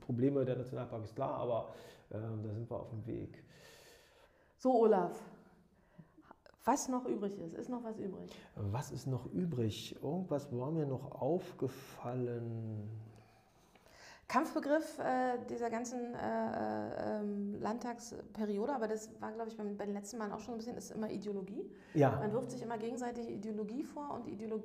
Probleme, 0.00 0.44
der 0.44 0.56
Nationalpark 0.56 1.04
ist 1.04 1.14
klar, 1.14 1.34
aber 1.34 1.74
äh, 2.10 2.14
da 2.14 2.52
sind 2.52 2.70
wir 2.70 2.80
auf 2.80 2.90
dem 2.90 3.06
Weg. 3.06 3.44
So, 4.56 4.72
Olaf, 4.80 5.20
was 6.64 6.88
noch 6.88 7.04
übrig 7.04 7.38
ist, 7.38 7.54
ist 7.54 7.68
noch 7.68 7.84
was 7.84 7.98
übrig? 7.98 8.30
Was 8.56 8.90
ist 8.90 9.06
noch 9.06 9.26
übrig? 9.26 9.96
Irgendwas 10.02 10.50
war 10.50 10.70
mir 10.70 10.86
noch 10.86 11.20
aufgefallen. 11.20 12.88
Kampfbegriff 14.26 14.98
äh, 14.98 15.38
dieser 15.50 15.68
ganzen 15.68 16.14
äh, 16.14 17.20
äh, 17.20 17.58
Landtagsperiode, 17.60 18.74
aber 18.74 18.88
das 18.88 19.10
war, 19.20 19.32
glaube 19.32 19.50
ich, 19.50 19.56
beim, 19.56 19.76
bei 19.76 19.84
den 19.84 19.94
letzten 19.94 20.16
Malen 20.16 20.32
auch 20.32 20.40
schon 20.40 20.54
ein 20.54 20.56
bisschen, 20.56 20.76
ist 20.76 20.92
immer 20.92 21.10
Ideologie. 21.10 21.70
Ja. 21.92 22.16
Man 22.16 22.32
wirft 22.32 22.50
sich 22.50 22.62
immer 22.62 22.78
gegenseitig 22.78 23.28
Ideologie 23.28 23.84
vor 23.84 24.14
und 24.14 24.26
ideolog 24.26 24.62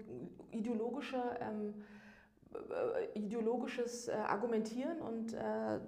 ideologische 0.52 1.22
ähm, 1.42 1.74
äh, 1.74 1.99
ideologisches 3.14 4.08
äh, 4.08 4.14
Argumentieren 4.14 5.02
und 5.02 5.34
äh, 5.34 5.80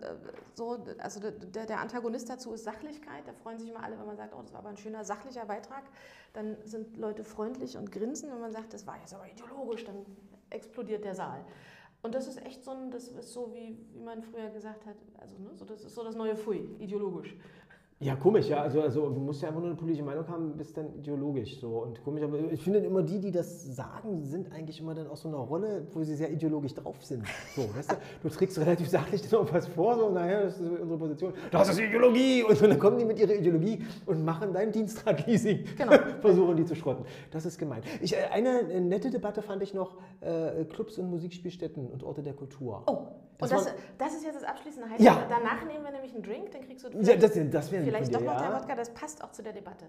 so, 0.54 0.84
also 1.00 1.19
der, 1.19 1.65
der, 1.65 1.80
Antagonist 1.80 2.30
dazu 2.30 2.54
ist 2.54 2.63
Sachlichkeit. 2.63 3.28
Da 3.28 3.34
freuen 3.34 3.58
sich 3.58 3.69
immer 3.69 3.84
alle, 3.84 3.97
wenn 3.97 4.06
man 4.06 4.17
sagt, 4.17 4.34
oh, 4.36 4.41
das 4.41 4.54
war 4.54 4.60
aber 4.60 4.69
ein 4.69 4.78
schöner 4.78 5.04
sachlicher 5.04 5.45
Beitrag. 5.45 5.84
Dann 6.34 6.58
sind 6.63 6.97
Leute 6.97 7.24
freundlich 7.24 7.78
und 7.78 7.91
grinsen. 7.91 8.32
Wenn 8.32 8.39
man 8.39 8.52
sagt, 8.52 8.74
das 8.74 8.86
war 8.86 8.97
jetzt 9.00 9.13
aber 9.13 9.28
ideologisch, 9.28 9.86
dann 9.86 10.06
explodiert 10.52 11.04
der 11.04 11.15
Saal. 11.15 11.43
Und 12.04 12.15
das 12.15 12.28
ist 12.28 12.43
echt 12.43 12.63
so 12.63 12.71
ein, 12.71 12.91
das 12.91 13.08
ist 13.08 13.32
so 13.32 13.54
wie, 13.54 13.78
wie 13.93 14.00
man 14.00 14.24
früher 14.24 14.50
gesagt 14.50 14.86
hat, 14.86 14.95
also 15.19 15.38
ne, 15.38 15.50
so, 15.56 15.65
das 15.65 15.84
ist 15.84 15.93
so 15.93 16.04
das 16.04 16.15
neue 16.15 16.36
Pfui, 16.36 16.76
ideologisch. 16.80 17.36
Ja, 18.01 18.15
komisch, 18.15 18.49
ja. 18.49 18.63
Also, 18.63 18.81
also 18.81 19.09
du 19.09 19.19
musst 19.19 19.43
ja 19.43 19.49
einfach 19.49 19.61
nur 19.61 19.69
eine 19.69 19.77
politische 19.77 20.03
Meinung 20.03 20.27
haben, 20.27 20.57
bist 20.57 20.75
dann 20.75 20.91
ideologisch 20.95 21.59
so. 21.59 21.83
Und 21.83 22.03
komisch, 22.03 22.23
aber 22.23 22.51
ich 22.51 22.59
finde 22.59 22.79
immer 22.79 23.03
die, 23.03 23.19
die 23.19 23.31
das 23.31 23.75
sagen, 23.75 24.23
sind 24.23 24.51
eigentlich 24.51 24.79
immer 24.79 24.95
dann 24.95 25.05
aus 25.05 25.21
so 25.21 25.27
einer 25.27 25.37
Rolle, 25.37 25.85
wo 25.93 26.01
sie 26.01 26.15
sehr 26.15 26.31
ideologisch 26.31 26.73
drauf 26.73 26.95
sind. 27.05 27.23
So, 27.55 27.61
weißt 27.61 27.91
du, 27.91 27.95
du 28.23 28.29
trägst 28.29 28.57
relativ 28.57 28.89
sachlich 28.89 29.21
dann 29.29 29.41
auch 29.41 29.53
was 29.53 29.67
vor, 29.67 29.95
so, 29.97 30.09
naja, 30.09 30.41
das 30.45 30.59
ist 30.59 30.67
unsere 30.67 30.97
Position. 30.97 31.33
Das 31.51 31.69
ist 31.69 31.79
Ideologie! 31.79 32.43
Und 32.43 32.59
dann 32.59 32.79
kommen 32.79 32.97
die 32.97 33.05
mit 33.05 33.19
ihrer 33.19 33.35
Ideologie 33.35 33.85
und 34.07 34.25
machen 34.25 34.51
dein 34.51 34.71
Dienstrat-Leasing. 34.71 35.65
Genau. 35.77 35.91
Versuchen 36.21 36.55
die 36.55 36.65
zu 36.65 36.75
schrotten. 36.75 37.05
Das 37.31 37.45
ist 37.45 37.57
gemein. 37.57 37.81
Ich, 38.01 38.13
äh, 38.13 38.25
eine 38.31 38.63
nette 38.81 39.10
Debatte 39.10 39.41
fand 39.41 39.62
ich 39.63 39.73
noch, 39.73 39.97
äh, 40.21 40.65
Clubs 40.65 40.97
und 40.97 41.10
Musikspielstätten 41.10 41.89
und 41.89 42.03
Orte 42.03 42.23
der 42.23 42.34
Kultur. 42.34 42.84
Oh, 42.88 43.07
das 43.38 43.51
und 43.51 43.57
das, 43.57 43.73
das 43.97 44.13
ist 44.15 44.25
jetzt 44.25 44.36
das 44.36 44.43
abschließende 44.43 44.89
Highlight. 44.89 45.01
Ja. 45.01 45.27
Danach 45.29 45.65
nehmen 45.65 45.84
wir 45.84 45.91
nämlich 45.91 46.13
einen 46.13 46.23
Drink, 46.23 46.51
dann 46.51 46.62
kriegst 46.62 46.86
du 46.86 46.89
ja, 46.89 47.15
das, 47.15 47.34
das 47.49 47.69
vielleicht 47.69 48.13
doch 48.13 48.21
noch 48.21 48.34
ja. 48.34 48.49
der 48.49 48.60
Wodka, 48.60 48.75
das 48.75 48.93
passt 48.93 49.23
auch 49.23 49.31
zu 49.31 49.41
der 49.41 49.53
Debatte. 49.53 49.86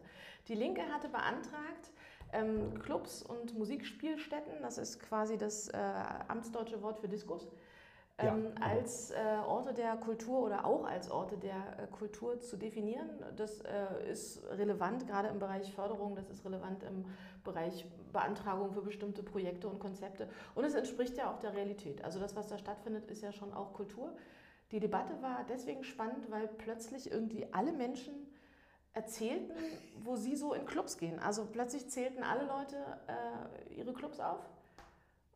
Die 0.49 0.55
Linke 0.55 0.83
hatte 0.93 1.09
beantragt, 1.09 1.93
ähm, 2.33 2.79
Clubs 2.81 3.23
und 3.23 3.57
Musikspielstätten, 3.59 4.55
das 4.63 4.79
ist 4.79 5.01
quasi 5.01 5.37
das 5.37 5.69
äh, 5.69 5.77
amtsdeutsche 6.29 6.83
Wort 6.83 6.99
für 6.99 7.09
Ähm, 8.19 8.27
ja, 8.27 8.35
genau. 8.35 8.67
als 8.67 9.11
äh, 9.11 9.17
Orte 9.47 9.73
der 9.73 9.97
Kultur 9.97 10.41
oder 10.41 10.67
auch 10.67 10.85
als 10.85 11.11
Orte 11.11 11.39
der 11.39 11.55
äh, 11.55 11.87
Kultur 11.87 12.41
zu 12.41 12.57
definieren. 12.57 13.09
Das 13.37 13.63
äh, 13.63 14.11
ist 14.11 14.43
relevant, 14.51 15.07
gerade 15.07 15.29
im 15.29 15.39
Bereich 15.39 15.73
Förderung, 15.73 16.15
das 16.15 16.29
ist 16.29 16.45
relevant 16.45 16.83
im 16.83 17.07
Bereich 17.43 17.87
Beantragung 18.13 18.73
für 18.73 18.83
bestimmte 18.83 19.23
Projekte 19.23 19.69
und 19.69 19.79
Konzepte. 19.79 20.29
Und 20.55 20.65
es 20.65 20.75
entspricht 20.75 21.17
ja 21.17 21.33
auch 21.33 21.39
der 21.39 21.55
Realität. 21.55 22.05
Also 22.05 22.21
das, 22.21 22.37
was 22.37 22.49
da 22.49 22.59
stattfindet, 22.59 23.07
ist 23.07 23.23
ja 23.23 23.33
schon 23.33 23.53
auch 23.55 23.73
Kultur. 23.73 24.15
Die 24.73 24.81
Debatte 24.81 25.21
war 25.23 25.45
deswegen 25.49 25.83
spannend, 25.83 26.31
weil 26.31 26.49
plötzlich 26.49 27.11
irgendwie 27.11 27.47
alle 27.53 27.73
Menschen 27.73 28.15
erzählten, 28.93 29.55
wo 30.03 30.17
sie 30.17 30.37
so 30.37 30.53
in 30.53 30.67
Clubs 30.67 30.99
gehen. 30.99 31.19
Also 31.19 31.47
plötzlich 31.47 31.89
zählten 31.89 32.23
alle 32.23 32.45
Leute 32.45 32.77
äh, 33.07 33.75
ihre 33.75 33.95
Clubs 33.95 34.21
auf. 34.21 34.41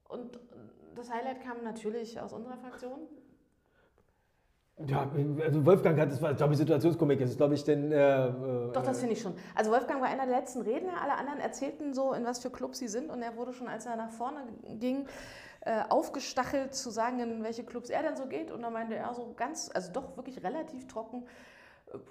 Und 0.08 0.38
das 0.94 1.10
Highlight 1.10 1.42
kam 1.42 1.62
natürlich 1.62 2.20
aus 2.20 2.32
unserer 2.32 2.56
Fraktion. 2.56 3.00
Ja, 4.86 5.10
also 5.42 5.64
Wolfgang 5.64 5.98
hat, 5.98 6.12
das 6.12 6.20
war, 6.20 6.34
glaube 6.34 6.52
ich, 6.52 6.58
Situationskomik, 6.58 7.18
das 7.18 7.30
ist, 7.30 7.38
glaube 7.38 7.54
ich, 7.54 7.64
denn. 7.64 7.90
Äh, 7.90 8.30
Doch, 8.74 8.82
das 8.82 8.98
finde 8.98 9.14
ich 9.14 9.22
schon. 9.22 9.34
Also 9.54 9.70
Wolfgang 9.70 10.02
war 10.02 10.08
einer 10.08 10.26
der 10.26 10.36
letzten 10.36 10.60
Redner, 10.60 11.00
alle 11.02 11.14
anderen 11.14 11.40
erzählten 11.40 11.94
so, 11.94 12.12
in 12.12 12.26
was 12.26 12.40
für 12.40 12.50
Clubs 12.50 12.78
sie 12.78 12.88
sind 12.88 13.10
und 13.10 13.22
er 13.22 13.36
wurde 13.36 13.54
schon, 13.54 13.68
als 13.68 13.86
er 13.86 13.96
nach 13.96 14.10
vorne 14.10 14.46
ging, 14.78 15.06
äh, 15.62 15.82
aufgestachelt 15.88 16.74
zu 16.74 16.90
sagen, 16.90 17.20
in 17.20 17.42
welche 17.42 17.64
Clubs 17.64 17.88
er 17.88 18.02
denn 18.02 18.16
so 18.16 18.26
geht 18.26 18.50
und 18.50 18.60
dann 18.60 18.72
meinte 18.74 18.94
er 18.94 19.14
so 19.14 19.32
ganz, 19.34 19.70
also 19.72 19.92
doch 19.92 20.14
wirklich 20.18 20.44
relativ 20.44 20.86
trocken, 20.86 21.26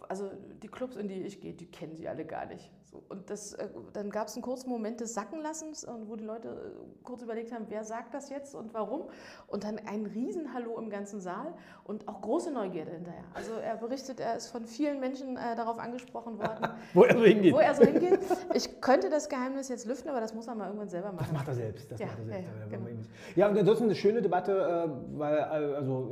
also 0.09 0.31
die 0.63 0.67
Clubs, 0.67 0.95
in 0.95 1.07
die 1.07 1.21
ich 1.21 1.41
gehe, 1.41 1.53
die 1.53 1.69
kennen 1.69 1.95
sie 1.95 2.07
alle 2.07 2.25
gar 2.25 2.45
nicht. 2.47 2.71
Und 3.09 3.29
das, 3.29 3.53
äh, 3.53 3.67
dann 3.93 4.09
gab 4.09 4.27
es 4.27 4.35
einen 4.35 4.43
kurzen 4.43 4.69
Moment 4.69 4.99
des 4.99 5.13
Sackenlassens, 5.13 5.87
wo 6.05 6.15
die 6.15 6.23
Leute 6.23 6.49
äh, 6.49 7.03
kurz 7.03 7.21
überlegt 7.21 7.51
haben, 7.51 7.65
wer 7.69 7.83
sagt 7.83 8.13
das 8.13 8.29
jetzt 8.29 8.55
und 8.55 8.73
warum. 8.73 9.03
Und 9.47 9.63
dann 9.63 9.79
ein 9.79 10.05
Riesenhallo 10.05 10.77
im 10.77 10.89
ganzen 10.89 11.21
Saal 11.21 11.53
und 11.83 12.07
auch 12.07 12.21
große 12.21 12.51
Neugierde 12.51 12.91
hinterher. 12.91 13.23
Also 13.33 13.53
er 13.53 13.75
berichtet, 13.77 14.19
er 14.19 14.35
ist 14.35 14.47
von 14.47 14.65
vielen 14.65 14.99
Menschen 14.99 15.37
äh, 15.37 15.55
darauf 15.55 15.79
angesprochen 15.79 16.37
worden, 16.37 16.69
wo 16.93 17.03
er 17.03 17.17
so 17.17 17.23
hingeht. 17.23 17.53
Wo 17.53 17.59
er 17.59 17.75
so 17.75 17.83
hingeht. 17.83 18.19
Ich 18.53 18.81
könnte 18.81 19.09
das 19.09 19.29
Geheimnis 19.29 19.69
jetzt 19.69 19.85
lüften, 19.85 20.09
aber 20.09 20.21
das 20.21 20.33
muss 20.33 20.47
er 20.47 20.55
mal 20.55 20.67
irgendwann 20.67 20.89
selber 20.89 21.11
machen. 21.11 21.25
Das 21.25 21.33
macht 21.33 21.47
er 21.47 21.55
selbst. 21.55 21.91
Das 21.91 21.99
ja, 21.99 22.07
macht 22.07 22.19
er 22.19 22.25
selbst. 22.25 22.49
Ja, 22.53 22.59
ja, 22.59 22.77
genau. 22.77 22.89
ja, 23.35 23.49
und 23.49 23.57
ansonsten 23.57 23.85
eine 23.85 23.95
schöne 23.95 24.21
Debatte, 24.21 24.89
weil 25.13 25.39
also 25.39 26.11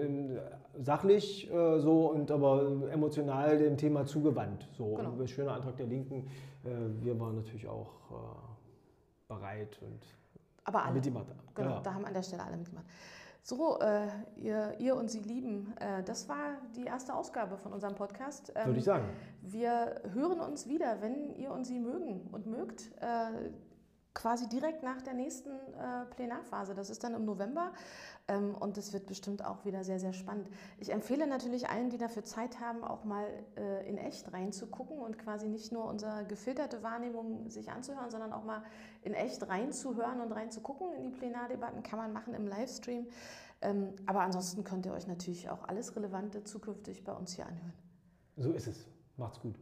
sachlich 0.81 1.49
so 1.49 2.12
und 2.12 2.31
aber 2.31 2.89
emotional 2.91 3.57
dem 3.57 3.77
Thema 3.77 4.05
zugewandt. 4.05 4.67
So 4.77 4.95
genau. 4.95 5.13
ein 5.19 5.27
schöner 5.27 5.53
Antrag 5.53 5.77
der 5.77 5.88
Linken. 5.88 6.27
Äh, 6.63 6.69
wir 7.03 7.19
waren 7.19 7.36
natürlich 7.36 7.67
auch 7.67 7.91
äh, 8.12 9.33
bereit 9.33 9.77
und 9.81 9.99
aber 10.65 10.83
alle. 10.83 10.93
mitgemacht. 10.93 11.27
Genau, 11.55 11.69
ja. 11.69 11.79
da 11.81 11.93
haben 11.93 12.05
an 12.05 12.13
der 12.13 12.23
Stelle 12.23 12.43
alle 12.43 12.57
mitgemacht. 12.57 12.86
So, 13.45 13.77
äh, 13.79 14.07
ihr, 14.38 14.73
ihr, 14.79 14.95
und 14.95 15.12
Sie 15.12 15.19
lieben, 15.19 15.73
äh, 15.81 16.01
das 16.03 16.29
war 16.29 16.59
die 16.77 16.86
erste 16.86 17.13
Ausgabe 17.13 17.57
von 17.57 17.73
unserem 17.73 17.95
Podcast. 17.95 18.53
Ähm, 18.55 18.67
Würde 18.67 18.79
ich 18.79 18.86
sagen. 18.86 19.03
Wir 19.41 20.01
hören 20.13 20.39
uns 20.39 20.69
wieder, 20.69 21.01
wenn 21.01 21.36
ihr 21.36 21.51
und 21.51 21.65
Sie 21.65 21.79
mögen 21.79 22.29
und 22.31 22.47
mögt. 22.47 22.91
Quasi 24.13 24.47
direkt 24.47 24.84
nach 24.84 25.02
der 25.02 25.13
nächsten 25.13 25.49
äh, 25.49 26.06
Plenarphase. 26.15 26.76
Das 26.76 26.89
ist 26.91 27.04
dann 27.04 27.15
im 27.15 27.26
November 27.26 27.73
ähm, 28.28 28.54
und 28.54 28.78
das 28.78 28.93
wird 28.93 29.08
bestimmt 29.08 29.43
auch 29.43 29.65
wieder 29.65 29.84
sehr, 29.84 29.99
sehr 29.99 30.13
spannend. 30.13 30.49
Ich 30.78 30.91
empfehle 30.91 31.26
natürlich 31.26 31.69
allen, 31.69 31.89
die 31.89 31.97
dafür 31.97 32.23
Zeit 32.23 32.60
haben, 32.60 32.84
auch 32.84 33.06
mal 33.06 33.26
äh, 33.58 33.89
in 33.89 33.97
echt 33.97 34.32
reinzugucken 34.32 34.99
und 34.99 35.17
quasi 35.17 35.47
nicht 35.47 35.71
nur 35.71 35.86
unsere 35.86 36.26
gefilterte 36.26 36.84
Wahrnehmung 36.84 37.49
sich 37.49 37.71
anzuhören, 37.71 38.12
sondern 38.12 38.34
auch 38.34 38.43
mal 38.43 38.63
in 39.02 39.13
echt 39.13 39.47
reinzuhören 39.49 40.21
und 40.21 40.32
reinzugucken 40.32 40.93
in 40.93 41.04
die 41.04 41.12
Plenardebatten. 41.12 41.82
Kann 41.82 41.97
man 41.97 42.13
machen 42.13 42.36
im 42.36 42.47
Livestream. 42.47 43.08
Ähm, 43.62 43.95
aber 44.06 44.21
ansonsten 44.21 44.63
könnt 44.63 44.86
ihr 44.86 44.93
euch 44.93 45.08
natürlich 45.08 45.49
auch 45.49 45.63
alles 45.67 45.95
Relevante 45.95 46.43
zukünftig 46.43 47.04
bei 47.04 47.13
uns 47.13 47.34
hier 47.34 47.47
anhören. 47.47 47.73
So 48.38 48.52
ist 48.52 48.67
es. 48.67 48.86
Macht's 49.17 49.39
gut. 49.39 49.56